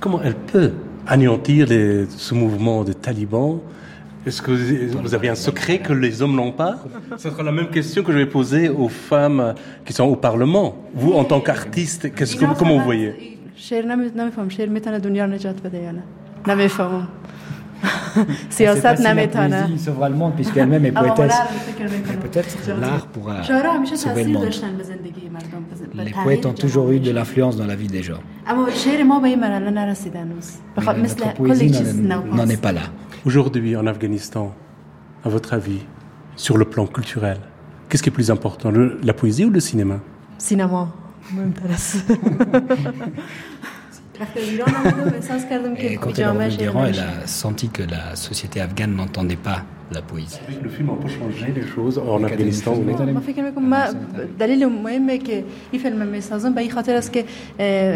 [0.00, 0.72] Comment elle peut
[1.06, 3.60] anéantir les, ce mouvement de talibans?
[4.26, 4.50] Est-ce que
[5.00, 6.76] vous avez un secret que les hommes n'ont pas?
[7.16, 9.54] Ce sera la même question que je vais poser aux femmes
[9.84, 10.76] qui sont au Parlement.
[10.94, 13.38] Vous, en tant qu'artiste, qu'est-ce que, comment vous voyez?
[18.49, 21.37] سیاست نمیتونه sauver le monde puisqu'elle-même est poétesse.
[22.25, 23.43] Peut-être l'art pourra
[24.03, 24.49] sauver le monde.
[25.93, 28.21] Les poètes ont toujours eu de l'influence dans la vie des gens.
[31.07, 31.71] Notre poésie
[32.39, 32.85] n'en est pas là.
[33.25, 34.53] Aujourd'hui, en Afghanistan,
[35.25, 35.81] à votre avis,
[36.35, 37.39] sur le plan culturel,
[37.87, 39.97] qu'est-ce qui est plus important, le, la poésie ou le cinéma
[40.37, 40.89] Cinéma.
[45.78, 49.64] Et quand elle est revenue d'Iran, elle a senti que la société afghane n'entendait pas
[49.91, 50.39] la poésie.
[50.63, 52.73] Le film a pas changé les choses en Afghanistan
[53.13, 53.83] ما فکر میکنم ما
[54.39, 57.25] دلیل مهمه که این فیلم میسازم به این خاطر است که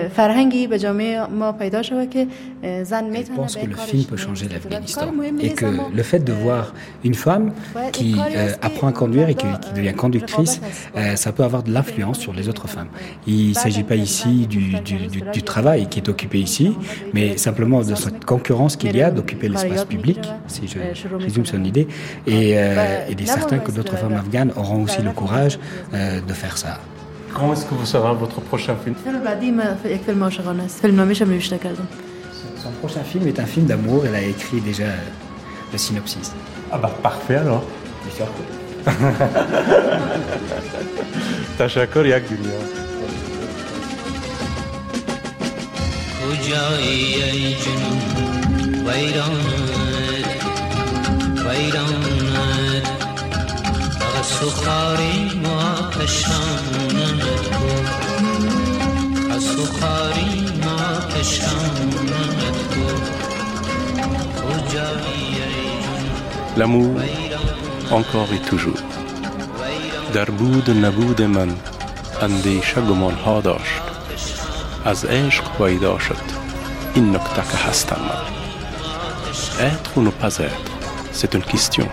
[0.10, 2.28] فرهنگی به جامعه ما پیدا شده که
[2.84, 5.08] زن میتونه pense que le film peut changer l'Afghanistan
[5.42, 5.66] et que
[6.00, 7.52] le fait de voir une femme
[7.92, 10.62] qui euh, apprend à conduire et qui, qui devient conductrice,
[10.96, 12.92] euh, ça peut avoir de l'influence sur les autres femmes.
[13.28, 16.68] Il ne s'agit pas ici du, du, du, du, travail qui est occupé ici,
[17.16, 20.80] mais simplement de cette concurrence qu'il y a d'occuper l'espace public, si je
[21.26, 25.12] résume son idée, et euh, il est certain que d'autres femmes afghanes auront aussi le
[25.12, 25.60] courage
[25.94, 26.80] euh, de faire ça.
[27.34, 28.96] Quand est-ce que vous sera votre prochain film
[32.64, 34.86] Son prochain film est un film d'amour, elle a écrit déjà
[35.72, 36.34] le synopsis.
[36.72, 37.64] Ah bah parfait alors.
[41.60, 42.60] تشکر یک دنیا
[46.22, 49.93] کجایی ای جنون ویرانت
[51.45, 52.89] ویرانت
[54.15, 57.89] اگر سخاری ما و آتشانت بود
[59.31, 63.25] از ما خاریم و آتشانت بود
[66.57, 67.01] L'amour,
[67.91, 68.81] encore et toujours.
[70.15, 71.49] در بود نبود من
[72.23, 73.83] اندیشه گمان ها داشت.
[74.85, 76.17] از عشق پیدا شد.
[76.95, 78.01] این نکته که هستم.
[79.31, 80.74] من عتق و پزد
[81.15, 81.89] c'est une question.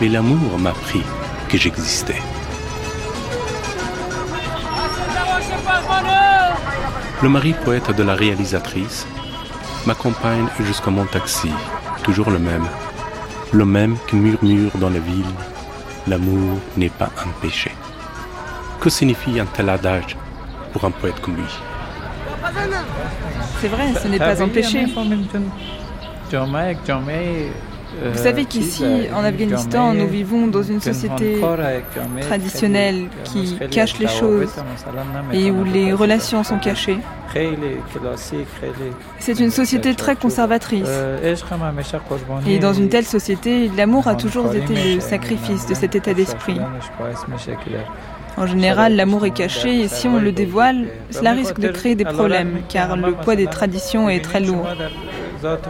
[0.00, 1.02] Mais l'amour m'a appris
[1.48, 2.20] que j'existais.
[7.22, 9.06] Le mari poète de la réalisatrice
[9.86, 11.50] m'accompagne jusqu'à mon taxi,
[12.02, 12.66] toujours le même,
[13.52, 15.24] le même qui murmure dans la ville,
[16.06, 17.70] l'amour n'est pas un péché.
[18.80, 20.16] Que signifie un tel adage
[20.72, 21.44] pour un poète comme lui?
[23.60, 24.86] C'est vrai, ce n'est pas un péché.
[28.04, 31.40] Vous savez qu'ici, en Afghanistan, nous vivons dans une société
[32.20, 34.52] traditionnelle qui cache les choses
[35.32, 36.98] et où les relations sont cachées.
[39.18, 40.88] C'est une société très conservatrice.
[42.46, 46.58] Et dans une telle société, l'amour a toujours été le sacrifice de cet état d'esprit.
[48.38, 52.04] En général, l'amour est caché et si on le dévoile, cela risque de créer des
[52.04, 54.66] problèmes car le poids des traditions est très lourd.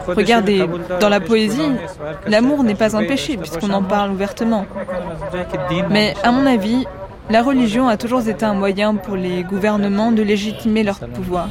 [0.09, 0.67] Regardez,
[1.01, 1.73] dans la poésie,
[2.27, 4.67] l'amour n'est pas un péché puisqu'on en parle ouvertement.
[5.91, 6.87] Mais à mon avis,
[7.29, 11.49] la religion a toujours été un moyen pour les gouvernements de légitimer leur pouvoir.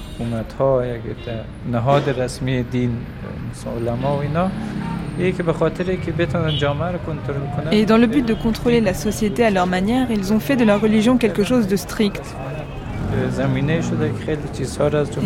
[7.72, 10.64] Et dans le but de contrôler la société à leur manière, ils ont fait de
[10.64, 12.22] la religion quelque chose de strict.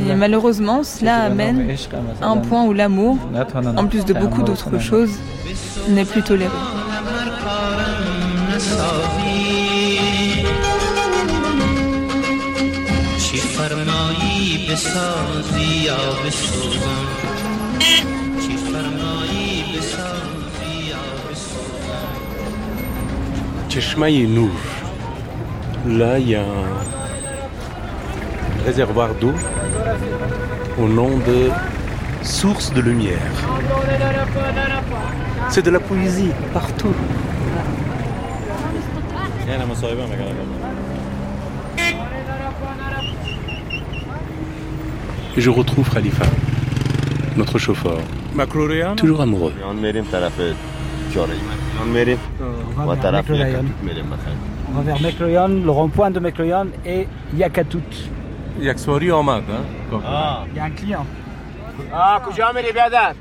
[0.09, 1.67] Et malheureusement, cela amène
[2.21, 3.17] à un point où l'amour,
[3.77, 5.11] en plus de beaucoup d'autres choses,
[5.89, 6.51] n'est plus toléré.
[23.69, 24.49] Cheshmaï Nour.
[25.87, 26.98] Là, il y a un
[28.65, 29.33] réservoir d'eau
[30.77, 31.49] au nom de
[32.23, 33.31] source de lumière.
[35.49, 36.93] C'est de la poésie partout.
[45.37, 46.25] Et je retrouve Khalifa,
[47.35, 47.97] notre chauffeur,
[48.95, 49.53] toujours amoureux.
[54.69, 57.79] On va vers Mekloyan, le rond-point de Mekloyan et Yakatout.
[58.60, 59.64] Yaksori Ahmad, hein
[60.06, 61.06] Ah, il y a un client.
[61.92, 63.14] Ah, کجا میری بیادر؟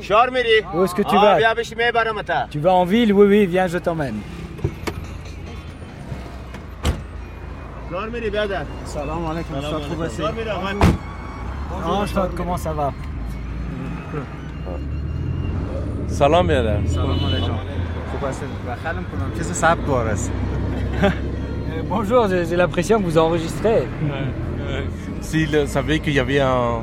[0.00, 3.26] شار میری؟ Où est-ce que tu vas بیا بشی میبرمتا Tu vas en ville Oui,
[3.26, 4.18] oui, viens, je t'emmène.
[7.90, 10.22] شار میری بیادر؟ Salam alaikum, je te retrouve assez.
[10.22, 10.82] شار میری آمد
[11.86, 12.92] Enchanté, comment ça va
[16.08, 17.56] سلام بیادر Salam alaikum.
[21.02, 21.10] Euh,
[21.88, 23.80] Bonjour, j'ai j'ai l'impression que vous enregistrez.
[23.82, 23.84] Euh,
[25.20, 26.82] S'il savait qu'il y avait un,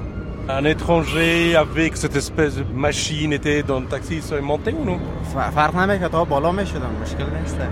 [0.49, 4.83] un étranger avec cette espèce de machine était dans le taxi, il serait monté ou
[4.85, 4.97] non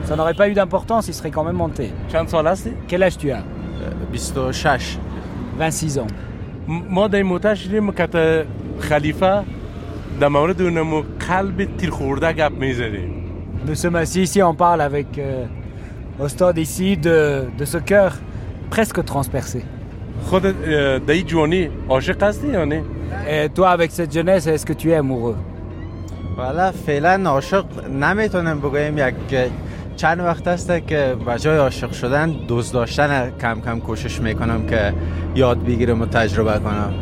[0.08, 1.92] Ça n'aurait pas eu d'importance, il serait quand même monté.
[2.12, 3.44] چند سال هستی؟ Quel âge tu as
[4.12, 4.98] 26
[5.60, 6.08] 26 ans.
[6.68, 8.46] م- ما در این موتر شدیم که
[8.80, 9.42] خلیفه
[10.20, 13.18] در مورد اونمو قلب تیر خورده گپ میزدیم
[13.68, 15.46] Nous sommes assis ici, on parle avec euh,
[16.24, 18.12] au stade ici de, de ce cœur
[18.72, 19.62] presque transpercé.
[20.24, 22.84] خودت اه، در این جوانی عاشق هستی یا نه؟
[23.28, 25.36] Et toi, avec cette jeunesse, est-ce que tu es amoureux
[26.38, 29.14] والا فعلا عاشق نمیتونم بگویم یک
[29.96, 34.94] چند وقت است که به جای عاشق شدن دوست داشتن کم کم کوشش میکنم که
[35.36, 36.94] یاد بگیرم و تجربه کنم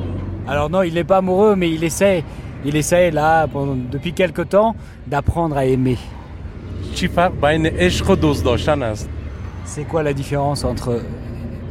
[0.47, 2.23] Alors non, il n'est pas amoureux, mais il essaie,
[2.65, 4.71] il essaie là, pendant- depuis quelque temps,
[5.11, 5.97] d'apprendre à aimer.
[6.95, 9.09] چی فرق بین عشق و دوست داشتن است؟
[9.65, 10.89] C'est quoi la différence entre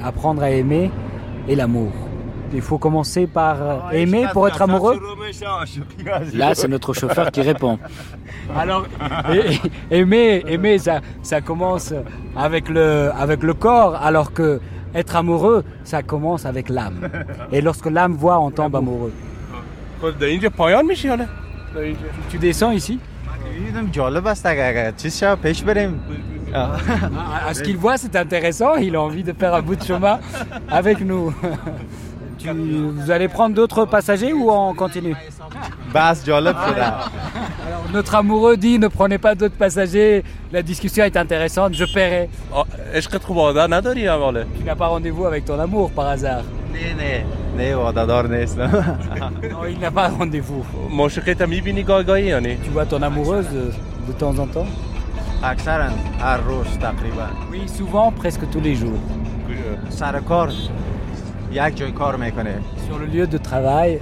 [0.04, 0.90] apprendre à aimer
[1.47, 1.91] et l'amour.
[2.53, 4.99] Il faut commencer par euh, aimer pour être amoureux
[6.33, 7.79] Là, c'est notre chauffeur qui répond.
[8.55, 8.85] Alors,
[9.89, 11.93] aimer, aimer ça, ça commence
[12.35, 14.59] avec le, avec le corps, alors que
[14.93, 17.09] être amoureux, ça commence avec l'âme.
[17.51, 19.13] Et lorsque l'âme voit, on tombe amoureux.
[22.29, 22.99] Tu descends ici?
[26.53, 26.75] Ah.
[27.47, 28.75] À ce qu'il voit, c'est intéressant.
[28.75, 30.19] Il a envie de faire un bout de chemin
[30.69, 31.33] avec nous.
[32.45, 35.15] Vous allez prendre d'autres passagers ou on continue?
[35.93, 36.53] Basse Jolop,
[37.93, 42.29] notre amoureux dit ne prenez pas d'autres passagers, la discussion est intéressante, je paierai.
[44.57, 46.41] Tu n'as pas rendez-vous avec ton amour par hasard?
[49.51, 50.65] Non, il n'a pas rendez-vous.
[52.63, 53.47] Tu vois ton amoureuse
[54.07, 54.65] de temps en temps?
[57.51, 58.97] Oui, souvent, presque tous les jours.
[62.87, 63.99] Sur le lieu de travail.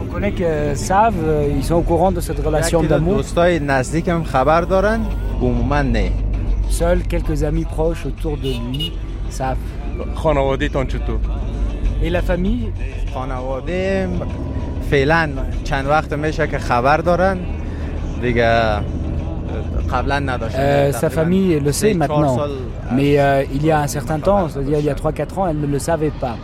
[0.00, 3.16] On connaît que savent, euh, ils sont au courant de cette relation d'amour.
[6.68, 8.92] Seuls quelques amis proches autour de lui
[9.28, 9.56] savent.
[12.02, 12.72] Et la famille?
[20.54, 22.38] Euh, sa famille le sait maintenant,
[22.92, 25.60] mais euh, il y a un certain temps, c'est-à-dire il y a 3-4 ans, elle
[25.60, 26.36] ne le savait pas.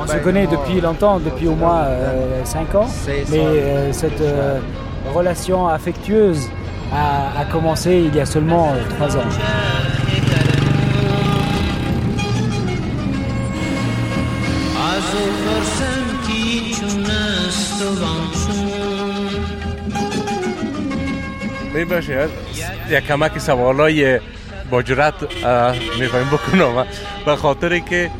[0.00, 1.84] On se connaît depuis longtemps, depuis au moins
[2.44, 2.86] 5 ans,
[3.30, 4.22] mais cette
[5.14, 6.48] relation affectueuse
[6.92, 9.20] a, a, commencé il y a seulement 3 ans.
[21.74, 22.28] می‌باشه
[22.90, 24.20] یک کمک سوالای
[24.70, 25.14] با جرات
[26.00, 26.86] می‌فهمیم بکنم.
[27.26, 28.10] به خاطر که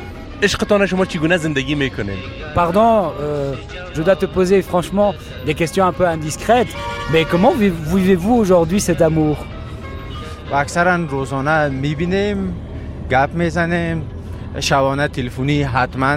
[0.43, 2.19] عشقتان شما چگونه زندگی می‌کنین
[2.55, 3.55] Pardon, euh,
[3.95, 5.11] je dois te poser franchement
[5.47, 6.73] des questions un peu indiscrètes,
[7.13, 7.55] mais comment
[7.95, 9.37] vivez-vous aujourd'hui cet amour?
[10.53, 12.57] اکثرا روزانه می‌بینیم
[13.11, 14.03] گپ می‌زنیم
[14.61, 16.17] شبانه تلفنی حتما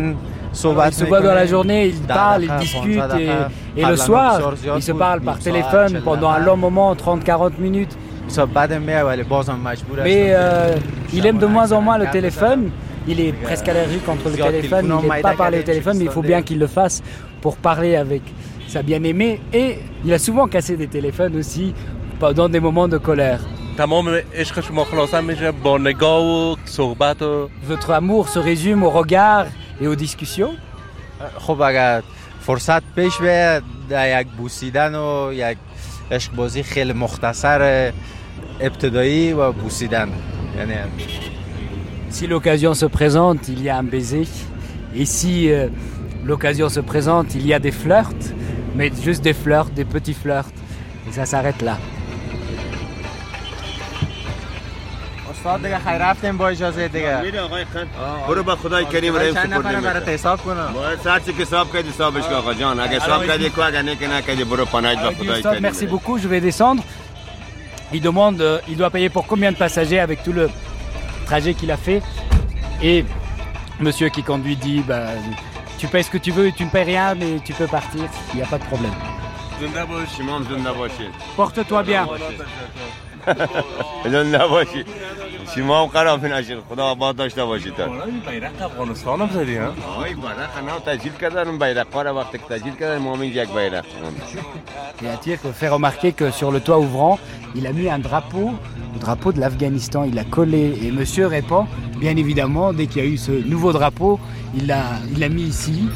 [0.88, 4.82] il se voit dans la journée, il parle, il discute et, et le soir, il
[4.84, 7.98] se parle par téléphone pendant un long moment, 30-40 minutes.
[10.04, 10.76] Mais euh,
[11.14, 12.70] il aime de moins en moins le téléphone.
[13.08, 14.86] Il est presque allergique contre le téléphone.
[15.04, 17.04] Il n'aime pas parler au téléphone, mais il faut bien qu'il le fasse
[17.42, 18.22] pour parler avec
[18.68, 19.42] sa bien-aimée.
[19.54, 21.74] Et il a souvent cassé des téléphones aussi
[22.20, 23.42] pendant des moments de colère.
[27.66, 29.48] Votre amour se résume au regard
[29.83, 30.55] et aux discussions
[31.39, 32.03] خب اگر
[32.41, 35.59] فرصت پیش بیاد در یک بوسیدن و یک
[36.11, 37.93] عشق بازی خیلی مختصر
[38.61, 40.09] ابتدایی و بوسیدن
[40.59, 40.75] یعنی
[42.11, 44.27] Si l'occasion se présente, il y a un baiser.
[44.97, 45.69] Et si euh,
[46.25, 48.25] l'occasion se présente, il y a des flirts,
[48.75, 50.51] mais juste des flirts, des petits flirts.
[51.07, 51.77] Et ça s'arrête là.
[55.43, 57.87] استاد دیگه خیر رفتیم با اجازه دیگه میره آقای خان
[58.29, 62.23] برو با خدای کریم رحم سپرده برات حساب کنم باید سرچی که حساب کردی حسابش
[62.25, 65.43] کن آقا جان اگه حساب کردی کو اگه نه که نکردی برو پناهید با خدای
[65.43, 66.83] کریم Merci beaucoup, je vais descendre.
[67.93, 70.51] Il demande, euh, il doit payer pour combien de passagers avec tout le
[71.27, 72.03] trajet qu'il a fait.
[72.83, 73.05] Et
[73.81, 75.07] monsieur qui conduit dit, bah,
[75.79, 78.37] tu payes ce que tu veux, tu ne payes rien, mais tu peux partir, il
[78.37, 78.93] n'y a pas de problème.
[81.37, 82.07] Porte-toi bien.
[84.33, 84.85] نباشی
[85.55, 87.75] شما هم خراب نشید خدا آباد داشته باشید
[88.31, 92.45] بیرق افغانستان هم زدی ها آی بیرق نه تجلیل کردن بیرق ها را وقتی که
[92.45, 93.85] تجلیل کردن ما هم یک بیرق
[95.03, 97.21] Et à dire, fait remarquer que sur le toit ouvrant,
[97.55, 98.51] il a mis un drapeau,
[98.95, 100.77] le drapeau de l'Afghanistan, il l'a collé.
[100.83, 101.67] Et monsieur répond,
[102.01, 104.19] bien évidemment, dès qu'il y a eu ce nouveau drapeau,
[104.57, 104.85] il l'a
[105.17, 105.89] il mis ici.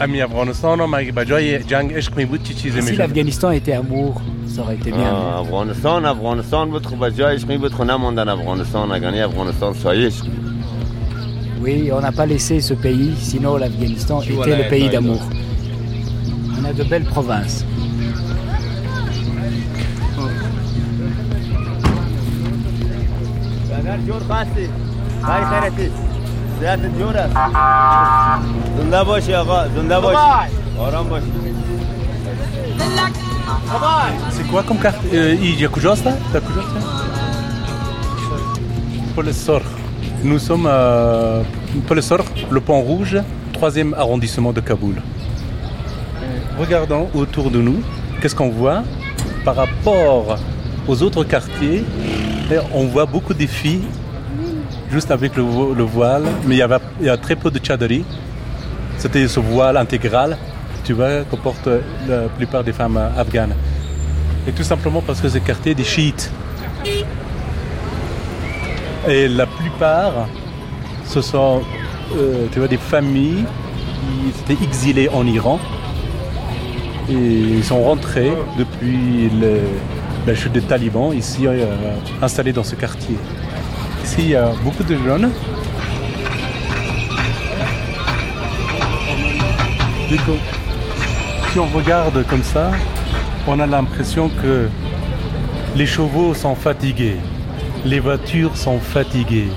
[0.00, 3.72] امی افغانستان هم اگه بجای جنگ عشق می بود چی چیزی میشد؟ Si l'Afghanistan était
[3.72, 4.20] amour,
[4.54, 5.12] ça aurait été bien.
[5.44, 10.26] افغانستان افغانستان بود خب بجای عشق می بود خب نموندن افغانستان اگر افغانستان سایه عشق
[11.64, 15.20] Oui, on n'a pas laissé ce pays, sinon l'Afghanistan était le pays d'amour.
[16.58, 17.64] On a de belles provinces.
[34.31, 35.67] C'est quoi comme carte euh, Il y a
[36.31, 36.39] T'as
[40.23, 41.41] Nous sommes à
[41.85, 43.17] Pour le pont rouge,
[43.51, 45.01] troisième arrondissement de Kaboul.
[46.57, 47.81] Regardons autour de nous,
[48.21, 48.83] qu'est-ce qu'on voit?
[49.43, 50.37] Par rapport
[50.87, 51.83] aux autres quartiers
[52.51, 53.83] eh, On voit beaucoup de filles
[54.93, 55.43] juste avec le,
[55.75, 56.77] le voile, mais il y, avait,
[57.09, 58.05] a très peu de tchadari.
[58.99, 60.37] C'était ce voile intégral,
[60.85, 61.69] tu vois, que portent
[62.07, 63.55] la plupart des femmes afghanes.
[64.47, 66.31] Et tout simplement parce que c'est quartier des chiites.
[69.07, 70.27] Et la plupart,
[71.05, 71.61] ce sont
[72.15, 73.45] euh, tu vois, des familles
[74.01, 75.59] qui étaient exilées en Iran.
[77.09, 79.59] Et ils sont rentrés depuis le,
[80.27, 81.65] la chute des talibans ici euh,
[82.21, 83.17] installés dans ce quartier.
[84.17, 85.31] Il y a beaucoup de jeunes.
[91.51, 92.71] Si on regarde comme ça,
[93.47, 94.69] on a l'impression que
[95.75, 97.17] les chevaux sont fatigués,
[97.85, 99.49] les voitures sont fatiguées,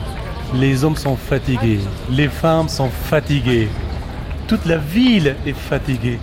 [0.54, 1.80] les hommes sont fatigués,
[2.10, 3.68] les femmes sont fatiguées,
[4.48, 6.18] toute la ville est fatiguée.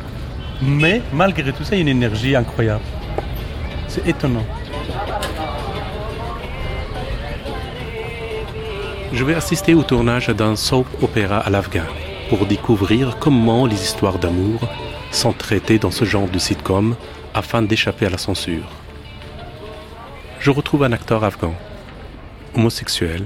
[0.61, 2.83] Mais malgré tout ça, il y a une énergie incroyable.
[3.87, 4.45] C'est étonnant.
[9.13, 11.85] Je vais assister au tournage d'un soap opéra à l'Afghan
[12.29, 14.67] pour découvrir comment les histoires d'amour
[15.11, 16.95] sont traités dans ce genre de sitcom
[17.35, 18.67] afin d'échapper à la censure.
[20.39, 21.53] Je retrouve un acteur afghan,
[22.55, 23.25] homosexuel,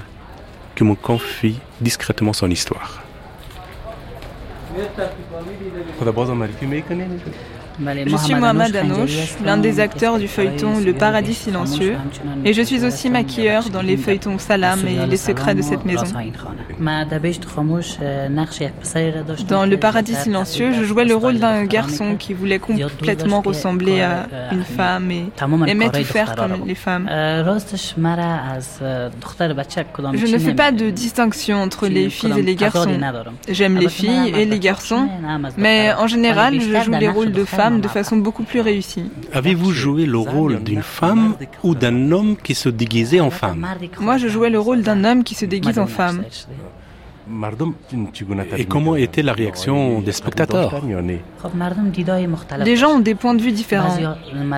[0.76, 3.02] qui me confie discrètement son histoire.
[7.80, 11.96] Je suis Mohamed Anouch, l'un des acteurs du feuilleton Le Paradis silencieux,
[12.44, 16.06] et je suis aussi maquilleur dans les feuilletons Salam et Les secrets de cette maison.
[19.48, 24.28] Dans Le Paradis silencieux, je jouais le rôle d'un garçon qui voulait complètement ressembler à
[24.52, 25.26] une femme et
[25.68, 27.08] aimait tout faire comme les femmes.
[27.08, 27.44] Je
[30.34, 33.00] ne fais pas de distinction entre les filles et les garçons.
[33.50, 35.08] J'aime les filles et les garçons,
[35.58, 39.12] mais en général, je joue les rôles de femmes de façon beaucoup plus réussie.
[39.34, 43.66] Avez-vous joué le rôle d'une femme ou d'un homme qui se déguisait en femme
[44.00, 46.24] Moi, je jouais le rôle d'un homme qui se déguise en femme.
[48.58, 50.82] Et comment était la réaction des spectateurs
[52.64, 53.98] Les gens ont des points de vue différents.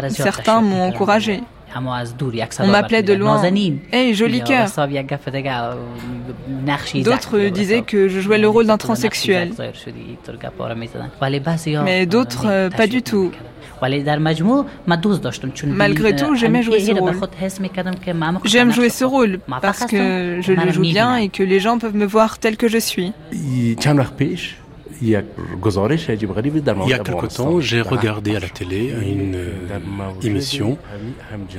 [0.10, 1.42] Certains m'ont encouragé.
[2.64, 3.38] On m'appelait de loin
[3.92, 4.68] Hey, joli cœur
[7.04, 9.50] D'autres disaient que je jouais le rôle d'un transsexuel.
[11.84, 12.46] Mais d'autres,
[12.76, 13.32] pas du tout.
[15.78, 17.12] Malgré tout, j'aimais jouer ce rôle.
[18.44, 21.96] J'aime jouer ce rôle parce que je le joue bien et que les gens peuvent
[21.96, 23.14] me voir tel que je suis.
[25.02, 29.38] Il y a quelque temps, j'ai regardé à la télé une
[30.24, 30.78] émission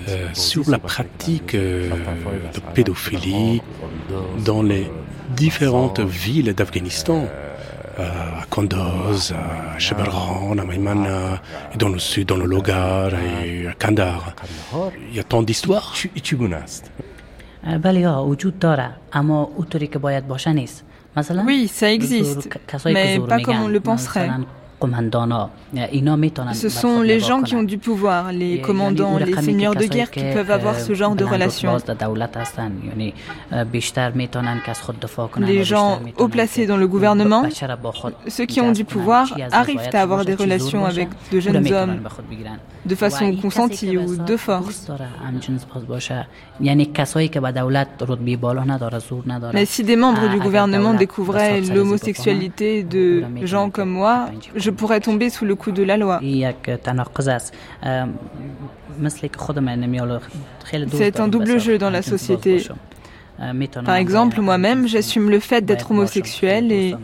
[0.08, 1.88] euh, sur la pratique euh,
[2.54, 3.62] de pédophilie
[4.44, 4.90] dans les
[5.36, 7.26] différentes villes d'Afghanistan.
[7.98, 11.42] à Kanduz, à Shebran, à Maimana,
[11.74, 13.10] et dans le sud, dans le Logar
[13.44, 14.34] et à Kandahar.
[15.10, 15.92] Il y a tant d'histoires.
[21.46, 22.48] Oui, ça existe,
[22.86, 24.30] mais pas comme on le penserait.
[26.52, 30.22] Ce sont les gens qui ont du pouvoir, les commandants, les seigneurs de guerre qui
[30.22, 31.76] peuvent avoir ce genre de relation.
[35.38, 37.44] Les gens haut placés dans le gouvernement,
[38.28, 42.00] ceux qui ont du pouvoir, arrivent à avoir des relations avec de jeunes hommes
[42.86, 44.90] de façon consentie ou de force.
[49.52, 55.30] Mais si des membres du gouvernement découvraient l'homosexualité de gens comme moi, je pourrais tomber
[55.30, 56.20] sous le coup de la loi.
[60.92, 62.66] C'est un double jeu dans la société.
[63.84, 66.94] Par exemple, moi-même, j'assume le fait d'être homosexuel et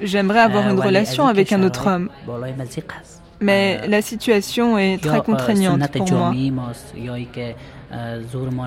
[0.00, 2.10] j'aimerais avoir une relation avec un autre homme.
[3.40, 6.32] Mais la situation est très contraignante pour moi.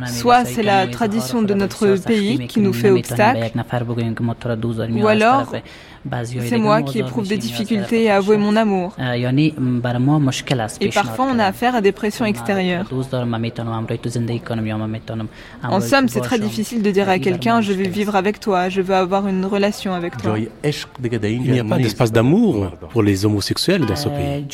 [0.07, 3.51] Soit c'est la tradition de notre pays qui nous fait obstacle,
[4.93, 5.53] ou alors
[6.23, 8.95] c'est moi qui éprouve des difficultés à avouer mon amour.
[10.79, 12.85] Et parfois on a affaire à des pressions extérieures.
[15.63, 18.81] En somme, c'est très difficile de dire à quelqu'un je veux vivre avec toi, je
[18.81, 20.35] veux avoir une relation avec toi.
[20.39, 24.47] Il n'y a pas d'espace d'amour pour les homosexuels dans ce pays.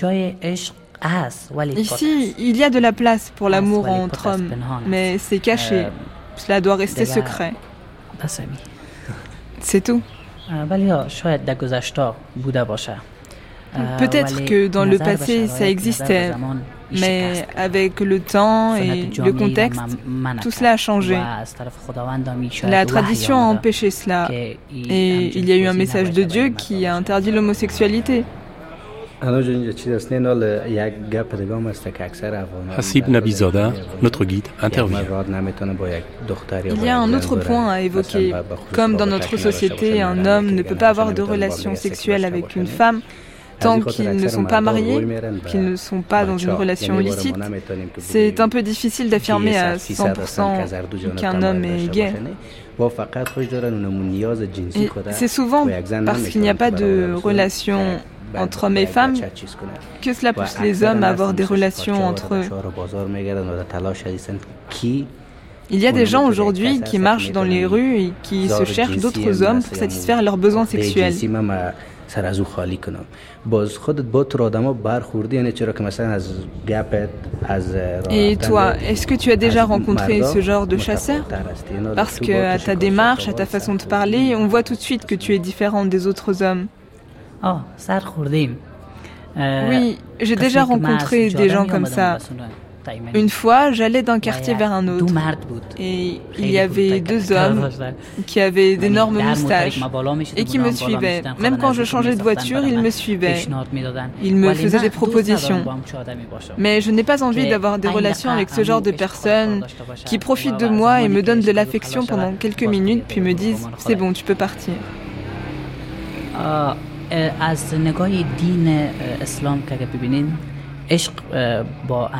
[1.76, 4.50] Ici, il y a de la place pour l'amour entre hommes,
[4.88, 5.88] mais c'est caché.
[6.36, 7.54] Cela doit rester secret.
[9.60, 10.02] C'est tout.
[14.00, 16.32] Peut-être que dans le passé, ça existait,
[16.91, 19.82] mais avec le temps et le contexte,
[20.41, 21.20] tout cela a changé.
[22.64, 26.86] La tradition a empêché cela, et il y a eu un message de Dieu qui
[26.86, 28.24] a interdit l'homosexualité.
[32.78, 35.03] Hasib Nabizoda, notre guide, intervient.
[36.65, 38.34] Il y a un autre point à évoquer.
[38.74, 42.68] Comme dans notre société, un homme ne peut pas avoir de relation sexuelle avec une
[42.68, 43.01] femme
[43.59, 45.05] tant qu'ils ne sont pas mariés,
[45.47, 47.36] qu'ils ne sont pas dans une relation illicite,
[47.97, 52.13] c'est un peu difficile d'affirmer à 100% qu'un homme est gay.
[55.11, 55.68] C'est souvent
[56.05, 57.99] parce qu'il n'y a pas de relation
[58.36, 59.15] entre hommes et femmes
[60.01, 62.43] que cela pousse les hommes à avoir des relations entre eux.
[65.69, 68.97] Il y a des gens aujourd'hui qui marchent dans les rues et qui se cherchent
[68.97, 71.13] d'autres hommes pour satisfaire leurs besoins sexuels.
[78.09, 81.25] Et toi, est-ce que tu as déjà rencontré ce genre de chasseur
[81.95, 85.05] Parce que à ta démarche, à ta façon de parler, on voit tout de suite
[85.05, 86.67] que tu es différent des autres hommes.
[89.36, 92.18] Oui, j'ai déjà rencontré des gens comme ça.
[93.14, 95.14] Une fois, j'allais d'un quartier vers un autre.
[95.78, 97.70] Et il y avait deux hommes
[98.26, 99.82] qui avaient d'énormes moustaches
[100.38, 101.22] et qui me suivaient.
[101.38, 103.46] Même quand je changeais de voiture, ils me suivaient.
[104.24, 105.66] Ils me faisaient des propositions.
[106.58, 109.66] Mais je n'ai pas envie d'avoir des relations avec ce genre de personnes
[110.06, 113.68] qui profitent de moi et me donnent de l'affection pendant quelques minutes puis me disent
[113.78, 114.74] c'est bon, tu peux partir.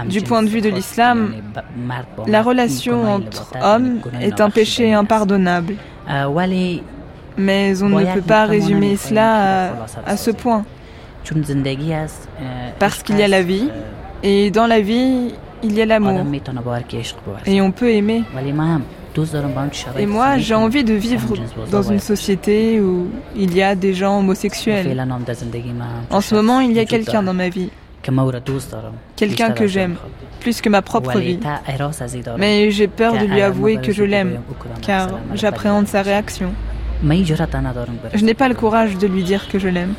[0.09, 1.33] Du point de vue de l'islam,
[2.27, 5.75] la relation entre hommes est un péché impardonnable.
[7.39, 9.73] Mais on ne peut pas résumer cela
[10.05, 10.65] à, ce point.
[12.79, 13.69] Parce qu'il y a la vie,
[14.23, 15.33] et dans la vie,
[15.63, 16.25] il y a l'amour.
[17.45, 18.23] Et on peut aimer.
[19.97, 21.34] Et moi, j'ai envie de vivre
[21.72, 24.95] dans une société où il y a des gens homosexuels.
[26.09, 27.70] En ce moment, il y a quelqu'un dans ma vie.
[29.15, 29.95] Quelqu'un que j'aime,
[30.39, 31.39] plus que ma propre vie.
[32.38, 34.39] Mais j'ai peur de lui avouer que je l'aime,
[34.82, 36.53] car j'appréhende sa réaction.
[37.03, 39.93] Je n'ai pas le courage de lui dire que je l'aime.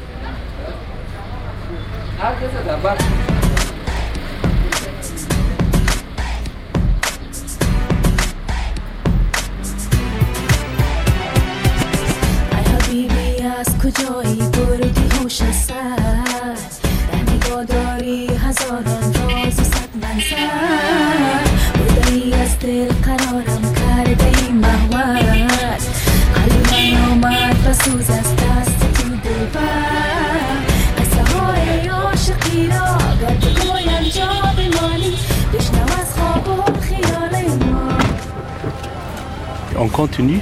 [39.98, 40.40] Continue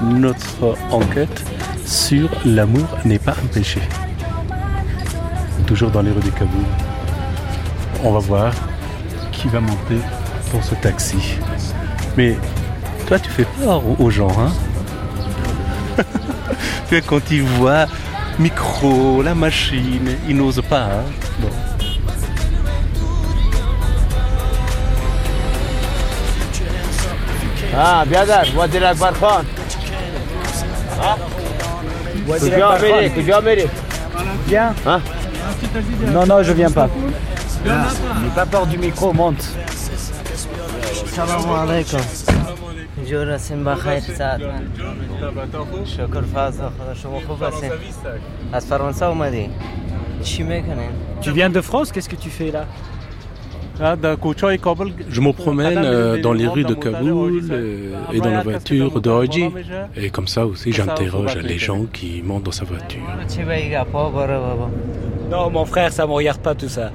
[0.00, 1.44] notre enquête
[1.84, 3.80] sur l'amour n'est pas un péché.
[5.66, 6.64] Toujours dans les rues de Kaboul.
[8.04, 8.52] On va voir
[9.32, 9.98] qui va monter
[10.52, 11.18] dans ce taxi.
[12.16, 12.36] Mais
[13.08, 14.52] toi, tu fais peur aux gens, hein?
[17.08, 17.86] Quand ils voient
[18.38, 20.84] micro, la machine, ils n'osent pas.
[20.84, 21.27] Hein?
[27.77, 29.43] Ah, bien voiture Akbar Khan.
[34.47, 34.73] Viens.
[34.85, 35.01] Hein
[36.13, 36.89] Non, non, je viens pas.
[37.65, 39.43] N'aie pas peur du micro, monte.
[41.15, 42.01] Salam alaikum.
[43.09, 47.71] جور هستیم بخیر ساعت من شکر فضل خدا شما خوب هستین
[48.53, 49.49] از فرانسه اومدی
[50.23, 50.91] چی میکنین
[51.21, 52.65] Tu viens de France, qu'est-ce que tu fais là
[53.80, 59.10] je me promène euh, dans les rues de Kaboul euh, et dans la voiture de
[59.10, 59.44] Haji.
[59.96, 63.00] Et comme ça aussi, j'interroge les gens qui montent dans sa voiture.
[65.30, 66.90] Non, mon frère, ça me regarde pas tout ça.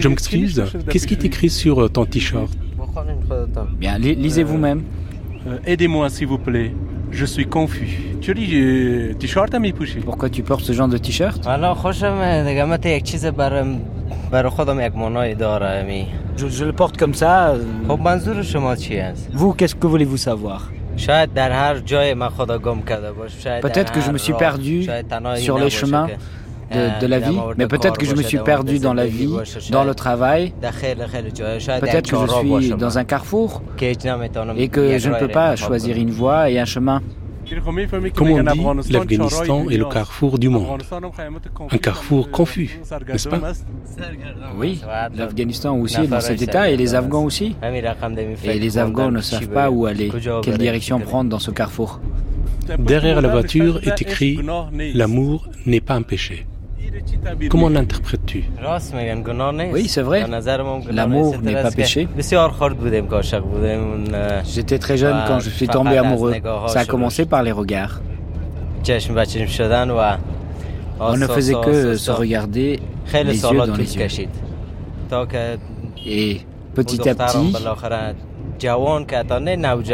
[0.00, 0.64] Je m'excuse.
[0.90, 2.50] Qu'est-ce qui est écrit sur euh, ton t-shirt
[3.78, 4.82] Bien, lisez vous-même.
[5.66, 6.72] Aidez-moi, s'il vous plaît.
[7.10, 8.00] Je suis confus.
[8.20, 9.58] Tu lis t-shirt à
[10.04, 11.46] Pourquoi tu portes ce genre de t-shirt?
[16.36, 17.54] Je, je le porte comme ça.
[19.32, 20.70] Vous, qu'est-ce que voulez-vous savoir
[23.62, 24.86] Peut-être que je me suis perdu
[25.36, 26.08] sur les chemins
[26.72, 29.34] de, de, la vie, mais peut-être que je me suis perdu dans la vie,
[29.70, 30.52] dans le travail.
[31.80, 33.62] Peut-être que je suis dans un carrefour
[34.56, 37.02] et que je ne peux pas choisir une voie et un chemin.
[38.14, 40.82] Comme on dit, l'Afghanistan est le carrefour du monde.
[41.70, 43.52] Un carrefour confus, n'est-ce pas
[44.56, 44.80] Oui,
[45.14, 47.56] l'Afghanistan aussi est dans cet état et les Afghans aussi.
[48.44, 50.10] Et les Afghans ne savent pas où aller,
[50.42, 52.00] quelle direction prendre dans ce carrefour?
[52.78, 54.40] Derrière la voiture est écrit
[54.94, 56.46] L'amour n'est pas un péché.
[57.50, 58.44] Comment l'interprètes-tu?
[59.72, 60.20] Oui, c'est vrai.
[60.90, 62.08] L'amour n'est pas péché.
[64.44, 66.34] J'étais très jeune quand je suis tombé amoureux.
[66.68, 68.00] Ça a commencé par les regards.
[71.00, 72.80] On ne faisait que se regarder
[73.12, 74.02] les yeux dans les yeux.
[76.06, 76.40] Et
[76.74, 77.54] petit à petit,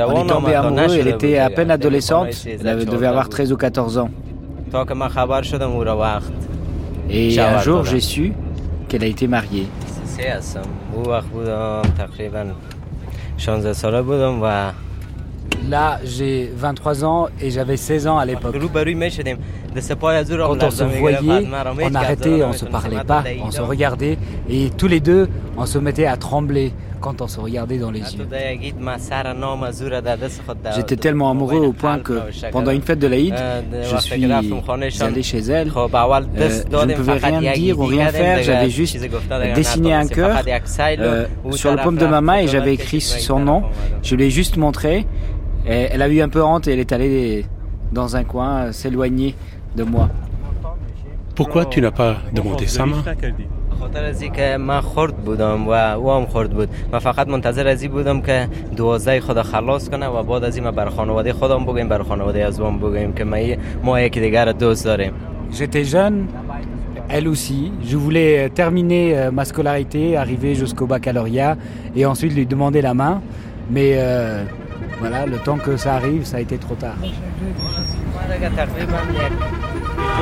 [0.06, 3.98] on est tombé amoureux, elle était à peine adolescente, elle devait avoir 13 ou 14
[3.98, 4.10] ans.
[7.10, 8.32] Et un jour, j'ai su
[8.88, 9.66] qu'elle a été mariée.
[15.68, 18.52] Là, j'ai 23 ans et j'avais 16 ans à l'époque.
[20.46, 21.46] Quand on se voyait,
[21.82, 24.18] on arrêtait, on se parlait pas, on se regardait
[24.48, 28.00] et tous les deux, on se mettait à trembler quand on se regardait dans les
[28.00, 28.26] yeux.
[30.76, 33.34] J'étais tellement amoureux au point que pendant une fête de l'Aïd,
[33.82, 34.24] je suis
[35.02, 35.68] allé chez elle.
[35.70, 38.98] Euh, je ne pouvais rien dire ou rien faire, j'avais juste
[39.54, 40.36] dessiné un cœur
[40.98, 43.62] euh, sur le paume de ma main et j'avais écrit son nom.
[44.02, 45.06] Je lui ai juste montré.
[45.66, 47.44] Et elle a eu un peu honte et elle est allée
[47.92, 49.34] dans un coin s'éloigner
[49.75, 50.09] de moi.
[51.35, 53.03] Pourquoi tu n'as pas demandé sa main
[53.79, 57.81] خاطر از اینکه من خرد بودم و او هم خرد بود من فقط منتظر از
[57.81, 61.89] این بودم که دوازده خدا خلاص کنه و بعد از این بر خانواده خودم بگیم
[61.89, 63.37] بر خانواده از وام بگیم که ما
[63.83, 65.13] ما یکی دیگر دوست داریم
[65.51, 66.27] J'étais jeune,
[67.07, 67.71] elle aussi.
[67.83, 71.55] Je voulais terminer ma scolarité, arriver jusqu'au baccalauréat
[71.95, 73.21] et ensuite lui demander la main.
[73.69, 74.43] Mais euh,
[74.99, 76.97] voilà, le temps que ça arrive, ça a été trop tard.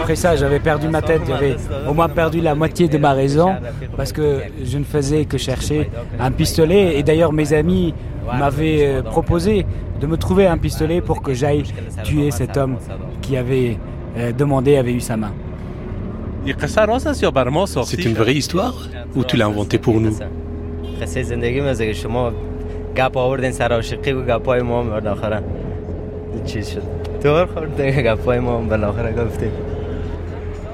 [0.01, 1.57] Après ça, j'avais perdu ma tête, j'avais
[1.89, 3.57] au moins perdu la moitié de ma raison
[3.97, 6.99] parce que je ne faisais que chercher un pistolet.
[6.99, 7.95] Et d'ailleurs, mes amis
[8.39, 9.67] m'avaient euh, proposé
[10.01, 11.65] de me trouver un pistolet pour que j'aille
[12.05, 12.77] tuer cet homme
[13.23, 13.79] qui avait
[14.17, 15.33] euh, demandé, avait eu sa main.
[17.85, 18.75] C'est une vraie histoire
[19.15, 20.17] ou tu l'as inventée pour nous?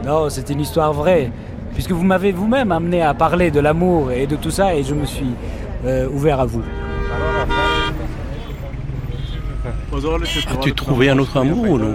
[0.04, 1.30] Non, c'est une histoire vraie,
[1.72, 4.94] puisque vous m'avez vous-même amené à parler de l'amour et de tout ça, et je
[4.94, 5.30] me suis
[5.86, 6.62] euh, ouvert à vous.
[10.50, 11.94] As-tu trouvé un autre amour ou non?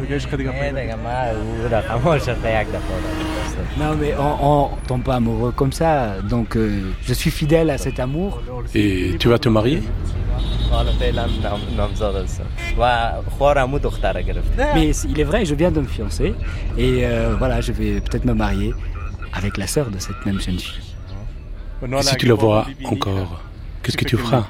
[3.77, 7.77] Non, mais on ne tombe pas amoureux comme ça, donc euh, je suis fidèle à
[7.77, 8.41] cet amour.
[8.75, 9.83] Et tu vas te marier?
[14.75, 16.33] Mais il est vrai, je viens de me fiancer
[16.77, 18.73] et euh, voilà, je vais peut-être me marier
[19.33, 20.83] avec la sœur de cette même jeune fille.
[21.99, 23.41] Et si tu le vois encore,
[23.83, 24.45] qu'est-ce que tu feras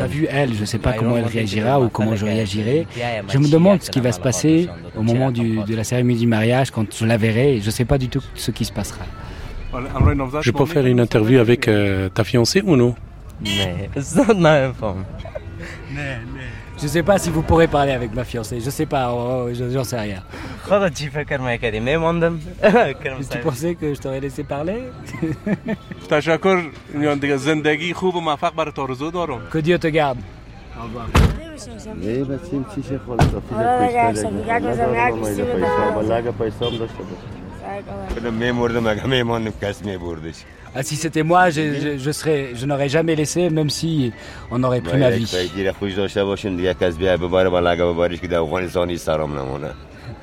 [0.00, 2.86] pas vu elle, je ne sais pas comment elle réagira ou comment je réagirai.
[3.28, 6.70] Je me demande ce qui va se passer au moment de la cérémonie du mariage,
[6.70, 9.04] quand je la verrai, je ne sais pas du tout ce qui se passera.
[10.42, 12.94] Je peux faire une interview avec euh, ta fiancée ou non?
[16.80, 18.58] Je ne sais pas si vous pourrez parler avec ma fiancée.
[18.58, 20.22] Je ne sais pas, oh, oh, j'en sais rien.
[23.28, 24.84] tu pensais que je t'aurais laissé parler
[29.50, 30.18] Que Dieu te garde.
[30.78, 31.06] Au revoir.
[40.74, 44.12] Ah, si c'était moi, je, je, serais, je n'aurais jamais laissé, même si
[44.50, 45.24] on aurait pris ma vie.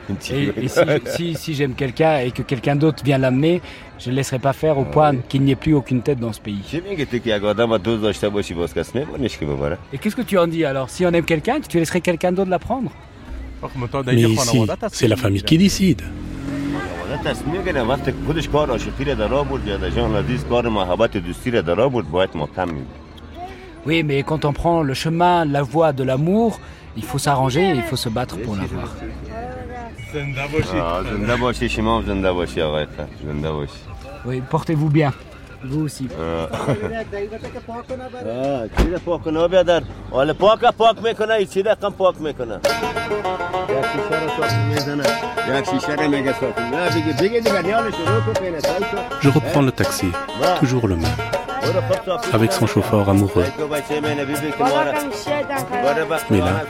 [0.32, 0.70] Et,
[1.06, 3.62] si, si, j'aime quelqu'un et que quelqu'un d'autre vient l'amener,
[4.00, 6.32] je ne le laisserai pas faire au point qu'il n'y ait plus aucune tête dans
[6.32, 6.62] ce pays.
[9.92, 10.90] Et qu'est-ce que tu en dis alors?
[10.90, 12.92] Si on aime quelqu'un, tu laisserais quelqu'un d'autre la prendre?
[14.06, 16.04] Mais ici, c'est la famille qui décide.
[23.86, 26.60] Oui, mais quand on prend le chemin, la voie de l'amour,
[26.96, 28.90] il faut s'arranger et il faut se battre pour l'avoir.
[34.26, 35.14] Oui, portez-vous bien.
[35.64, 36.08] Vous aussi.
[49.22, 50.08] Je reprends le taxi,
[50.60, 51.06] toujours le même,
[52.34, 53.46] avec son chauffeur amoureux.
[56.30, 56.64] Mais là,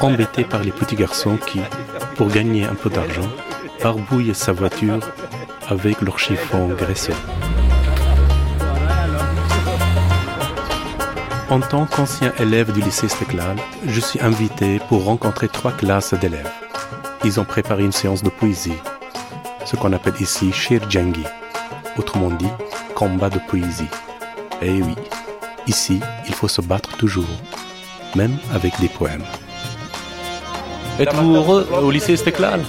[0.00, 1.60] embêté par les petits garçons qui,
[2.16, 3.28] pour gagner un peu d'argent,
[3.82, 5.00] barbouillent sa voiture
[5.68, 7.14] avec leur chiffon graisseux.
[11.50, 16.50] En tant qu'ancien élève du lycée Steklal, je suis invité pour rencontrer trois classes d'élèves.
[17.24, 18.78] Ils ont préparé une séance de poésie,
[19.64, 21.24] ce qu'on appelle ici Shir Jangi,
[21.98, 22.50] autrement dit
[22.94, 23.88] combat de poésie.
[24.62, 24.94] Eh oui,
[25.66, 27.24] ici, il faut se battre toujours,
[28.14, 29.24] même avec des poèmes.
[30.98, 32.60] Êtes-vous heureux au lycée Steklal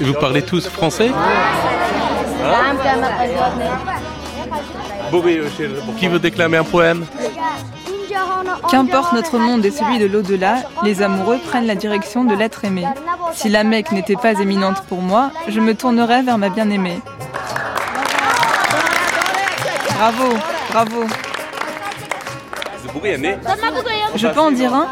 [0.00, 1.10] vous parlez tous français?
[5.98, 7.04] Qui veut déclamer un poème
[8.70, 12.84] Qu'importe notre monde et celui de l'au-delà, les amoureux prennent la direction de l'être aimé.
[13.32, 17.00] Si la Mecque n'était pas éminente pour moi, je me tournerais vers ma bien-aimée.
[19.96, 20.36] Bravo,
[20.70, 21.04] bravo.
[24.14, 24.86] Je peux en dire un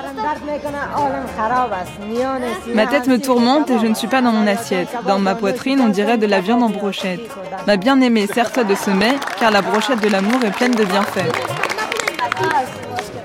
[2.75, 4.89] Ma tête me tourmente et je ne suis pas dans mon assiette.
[5.07, 7.21] Dans ma poitrine, on dirait de la viande en brochette.
[7.67, 11.31] Ma bien-aimée, sers-toi de ce mets, car la brochette de l'amour est pleine de bienfaits.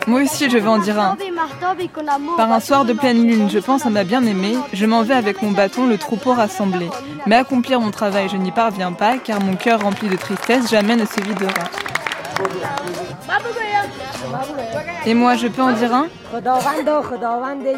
[0.07, 1.17] Moi aussi, je veux en dire un.
[2.37, 5.41] Par un soir de pleine lune, je pense à ma bien-aimée, je m'en vais avec
[5.41, 6.89] mon bâton le troupeau rassemblé.
[7.25, 10.95] Mais accomplir mon travail, je n'y parviens pas, car mon cœur rempli de tristesse jamais
[10.95, 11.53] ne se videra.
[15.05, 16.07] Et moi, je peux en dire un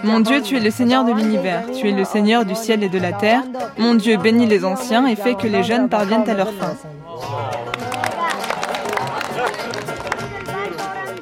[0.03, 2.89] Mon Dieu, tu es le Seigneur de l'univers, tu es le Seigneur du ciel et
[2.89, 3.43] de la terre.
[3.77, 6.73] Mon Dieu, bénis les anciens et fais que les jeunes parviennent à leur fin.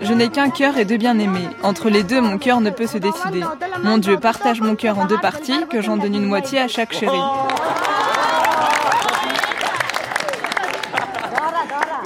[0.02, 1.50] Je n'ai qu'un cœur et deux bien-aimés.
[1.64, 3.42] Entre les deux, mon cœur ne peut se décider.
[3.84, 6.94] Mon Dieu, partage mon cœur en deux parties, que j'en donne une moitié à chaque
[6.94, 7.18] chéri.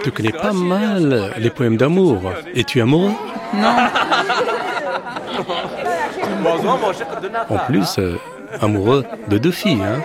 [0.04, 2.22] Tu connais pas mal les poèmes d'amour.
[2.56, 3.14] Es-tu amoureux?
[3.54, 3.76] Non.
[7.50, 8.18] En plus, euh,
[8.62, 10.02] amoureux de deux filles, hein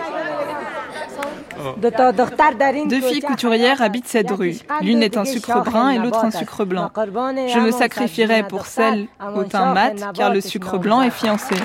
[2.87, 4.57] deux filles couturières habitent cette rue.
[4.81, 6.91] L'une est un sucre brun et l'autre un sucre blanc.
[6.95, 11.55] Je me sacrifierai pour celle au teint mat, car le sucre blanc est fiancé.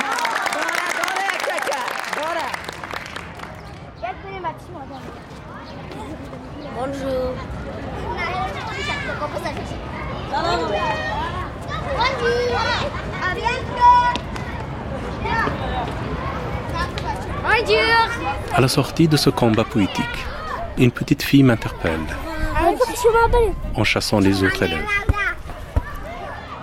[18.52, 20.04] À la sortie de ce combat poétique,
[20.78, 22.00] une petite fille m'interpelle
[23.74, 24.86] en chassant les autres élèves.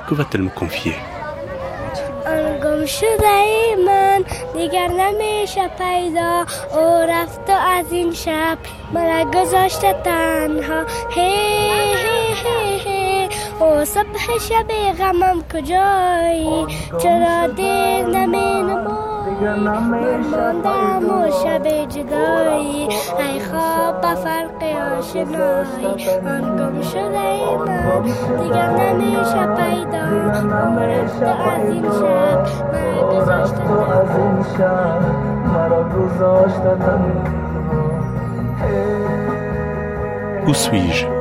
[0.07, 0.95] Que va-t-elle me confier?
[13.59, 14.67] او صبح شب
[14.99, 16.65] غمم کجایی
[16.97, 18.63] چرا دیر نمی
[19.41, 22.87] من ماندم و شب جدایی.
[23.19, 24.63] ای خواب با فرق
[24.99, 26.09] آشنایی.
[26.25, 28.01] آن گم شده ای من.
[28.43, 30.03] دیگر نمیشه پیدا.
[30.97, 32.47] رفته از این شب.
[32.73, 33.73] من گذاشتم.
[33.73, 35.01] از این شب.
[35.53, 37.37] مرا گذاشتم.
[40.47, 41.16] O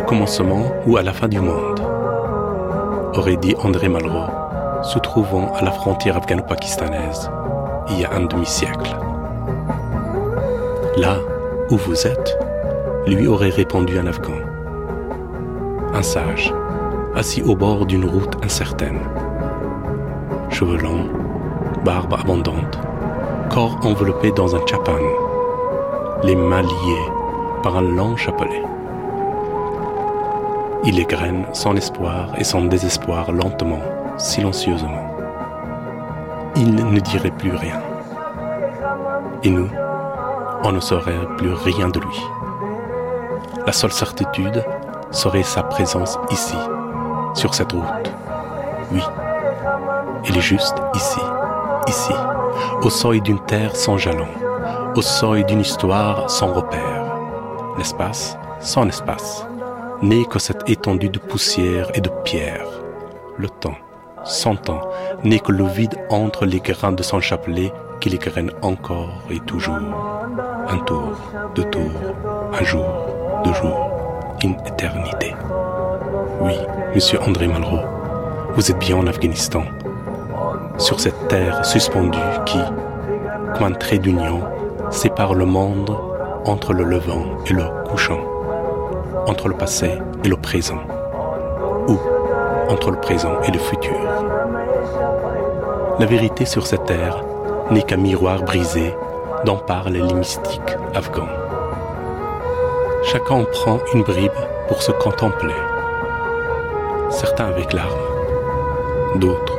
[0.00, 1.78] Au commencement ou à la fin du monde
[3.14, 4.30] aurait dit André Malraux,
[4.82, 7.30] se trouvant à la frontière afghano-pakistanaise
[7.90, 8.96] il y a un demi-siècle.
[10.96, 11.18] Là
[11.68, 12.38] où vous êtes,
[13.06, 14.40] lui aurait répondu un Afghan.
[15.92, 16.54] Un sage,
[17.14, 19.00] assis au bord d'une route incertaine.
[20.48, 21.10] Cheveux longs,
[21.84, 22.78] barbe abondante,
[23.50, 24.96] corps enveloppé dans un chapan,
[26.24, 27.10] les mains liées
[27.62, 28.62] par un long chapelet.
[30.84, 33.80] Il égrène son espoir et son désespoir lentement,
[34.16, 35.10] silencieusement
[36.56, 37.80] il ne dirait plus rien.
[39.42, 39.68] Et nous,
[40.64, 42.20] on ne saurait plus rien de lui.
[43.66, 44.64] La seule certitude
[45.10, 46.56] serait sa présence ici,
[47.34, 48.12] sur cette route.
[48.92, 49.02] Oui,
[50.28, 51.20] il est juste ici,
[51.88, 52.12] ici,
[52.82, 54.28] au seuil d'une terre sans jalon,
[54.96, 57.16] au seuil d'une histoire sans repère.
[57.78, 59.46] L'espace sans espace,
[60.02, 62.66] n'est que cette étendue de poussière et de pierre.
[63.36, 63.76] Le temps
[64.24, 64.82] cent ans,
[65.24, 69.40] n'est que le vide entre les grains de son chapelet qui les graine encore et
[69.40, 69.76] toujours.
[70.68, 71.12] Un tour,
[71.54, 71.90] deux tours,
[72.52, 72.84] un jour,
[73.44, 73.90] deux jours,
[74.42, 75.34] une éternité.
[76.40, 76.54] Oui,
[76.94, 77.84] monsieur André Malraux,
[78.54, 79.64] vous êtes bien en Afghanistan,
[80.78, 82.58] sur cette terre suspendue qui,
[83.54, 84.40] comme un trait d'union,
[84.90, 85.94] sépare le monde
[86.46, 88.20] entre le levant et le couchant,
[89.26, 90.80] entre le passé et le présent.
[91.88, 91.98] Où
[92.68, 93.98] entre le présent et le futur.
[95.98, 97.24] La vérité sur cette terre
[97.70, 98.94] n'est qu'un miroir brisé
[99.44, 101.28] dont parlent les mystiques afghans.
[103.04, 104.30] Chacun prend une bribe
[104.68, 105.54] pour se contempler.
[107.10, 107.90] Certains avec larmes,
[109.16, 109.58] d'autres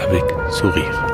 [0.00, 1.13] avec sourire.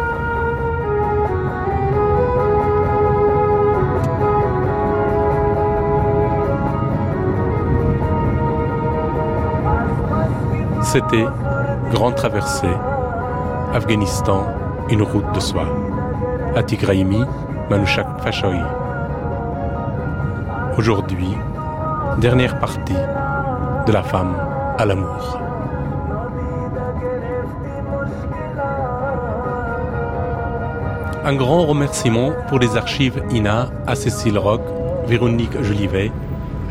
[10.93, 11.24] C'était
[11.93, 12.66] Grande Traversée,
[13.72, 14.45] Afghanistan,
[14.88, 15.62] une route de soi.
[16.57, 17.22] Atigraimi,
[17.70, 18.57] Manushak Fashoi.
[20.76, 21.28] Aujourd'hui,
[22.18, 23.01] dernière partie
[23.86, 24.34] de la femme
[24.78, 25.38] à l'amour.
[31.24, 34.62] Un grand remerciement pour les archives INA à Cécile Rock,
[35.07, 36.11] Véronique Jolivet,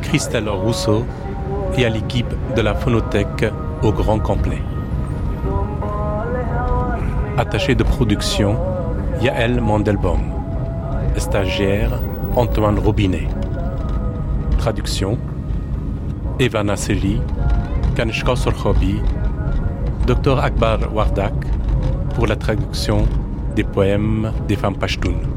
[0.02, 1.06] Christelle Rousseau
[1.78, 3.29] et à l'équipe de la phonothèque
[3.84, 4.62] au grand complet.
[7.38, 8.58] Attaché de production,
[9.22, 10.20] Yael Mandelbaum.
[11.18, 11.92] Stagiaire,
[12.36, 13.28] Antoine Robinet.
[14.58, 15.18] Traduction,
[16.40, 17.22] Eva Nasseri,
[17.96, 19.02] Kanishka Sorkhobi,
[20.06, 21.34] Dr Akbar Wardak
[22.16, 23.06] pour la traduction
[23.56, 25.28] des poèmes des femmes pashtunes.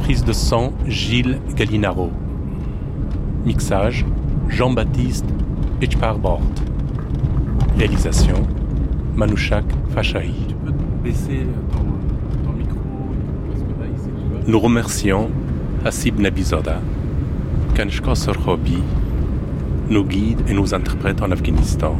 [0.00, 2.10] Prise de sang, Gilles Gallinaro.
[3.44, 4.04] Mixage,
[4.48, 5.26] Jean-Baptiste
[5.80, 6.42] Echparbort.
[7.76, 8.46] Réalisation,
[9.14, 9.64] Manouchak
[9.94, 10.34] Fachahi.
[14.46, 15.30] Nous remercions
[15.84, 16.80] Hassib Nabizoda,
[17.74, 18.78] Kanishka Sorkhobi,
[19.88, 21.96] nos guides et nos interprètes en Afghanistan,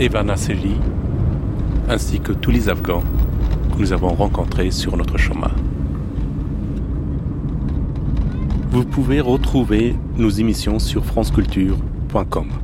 [0.00, 0.74] Eva Nasseri,
[1.88, 3.04] ainsi que tous les Afghans
[3.72, 5.50] que nous avons rencontrés sur notre chemin.
[8.70, 12.63] Vous pouvez retrouver nos émissions sur franceculture.com.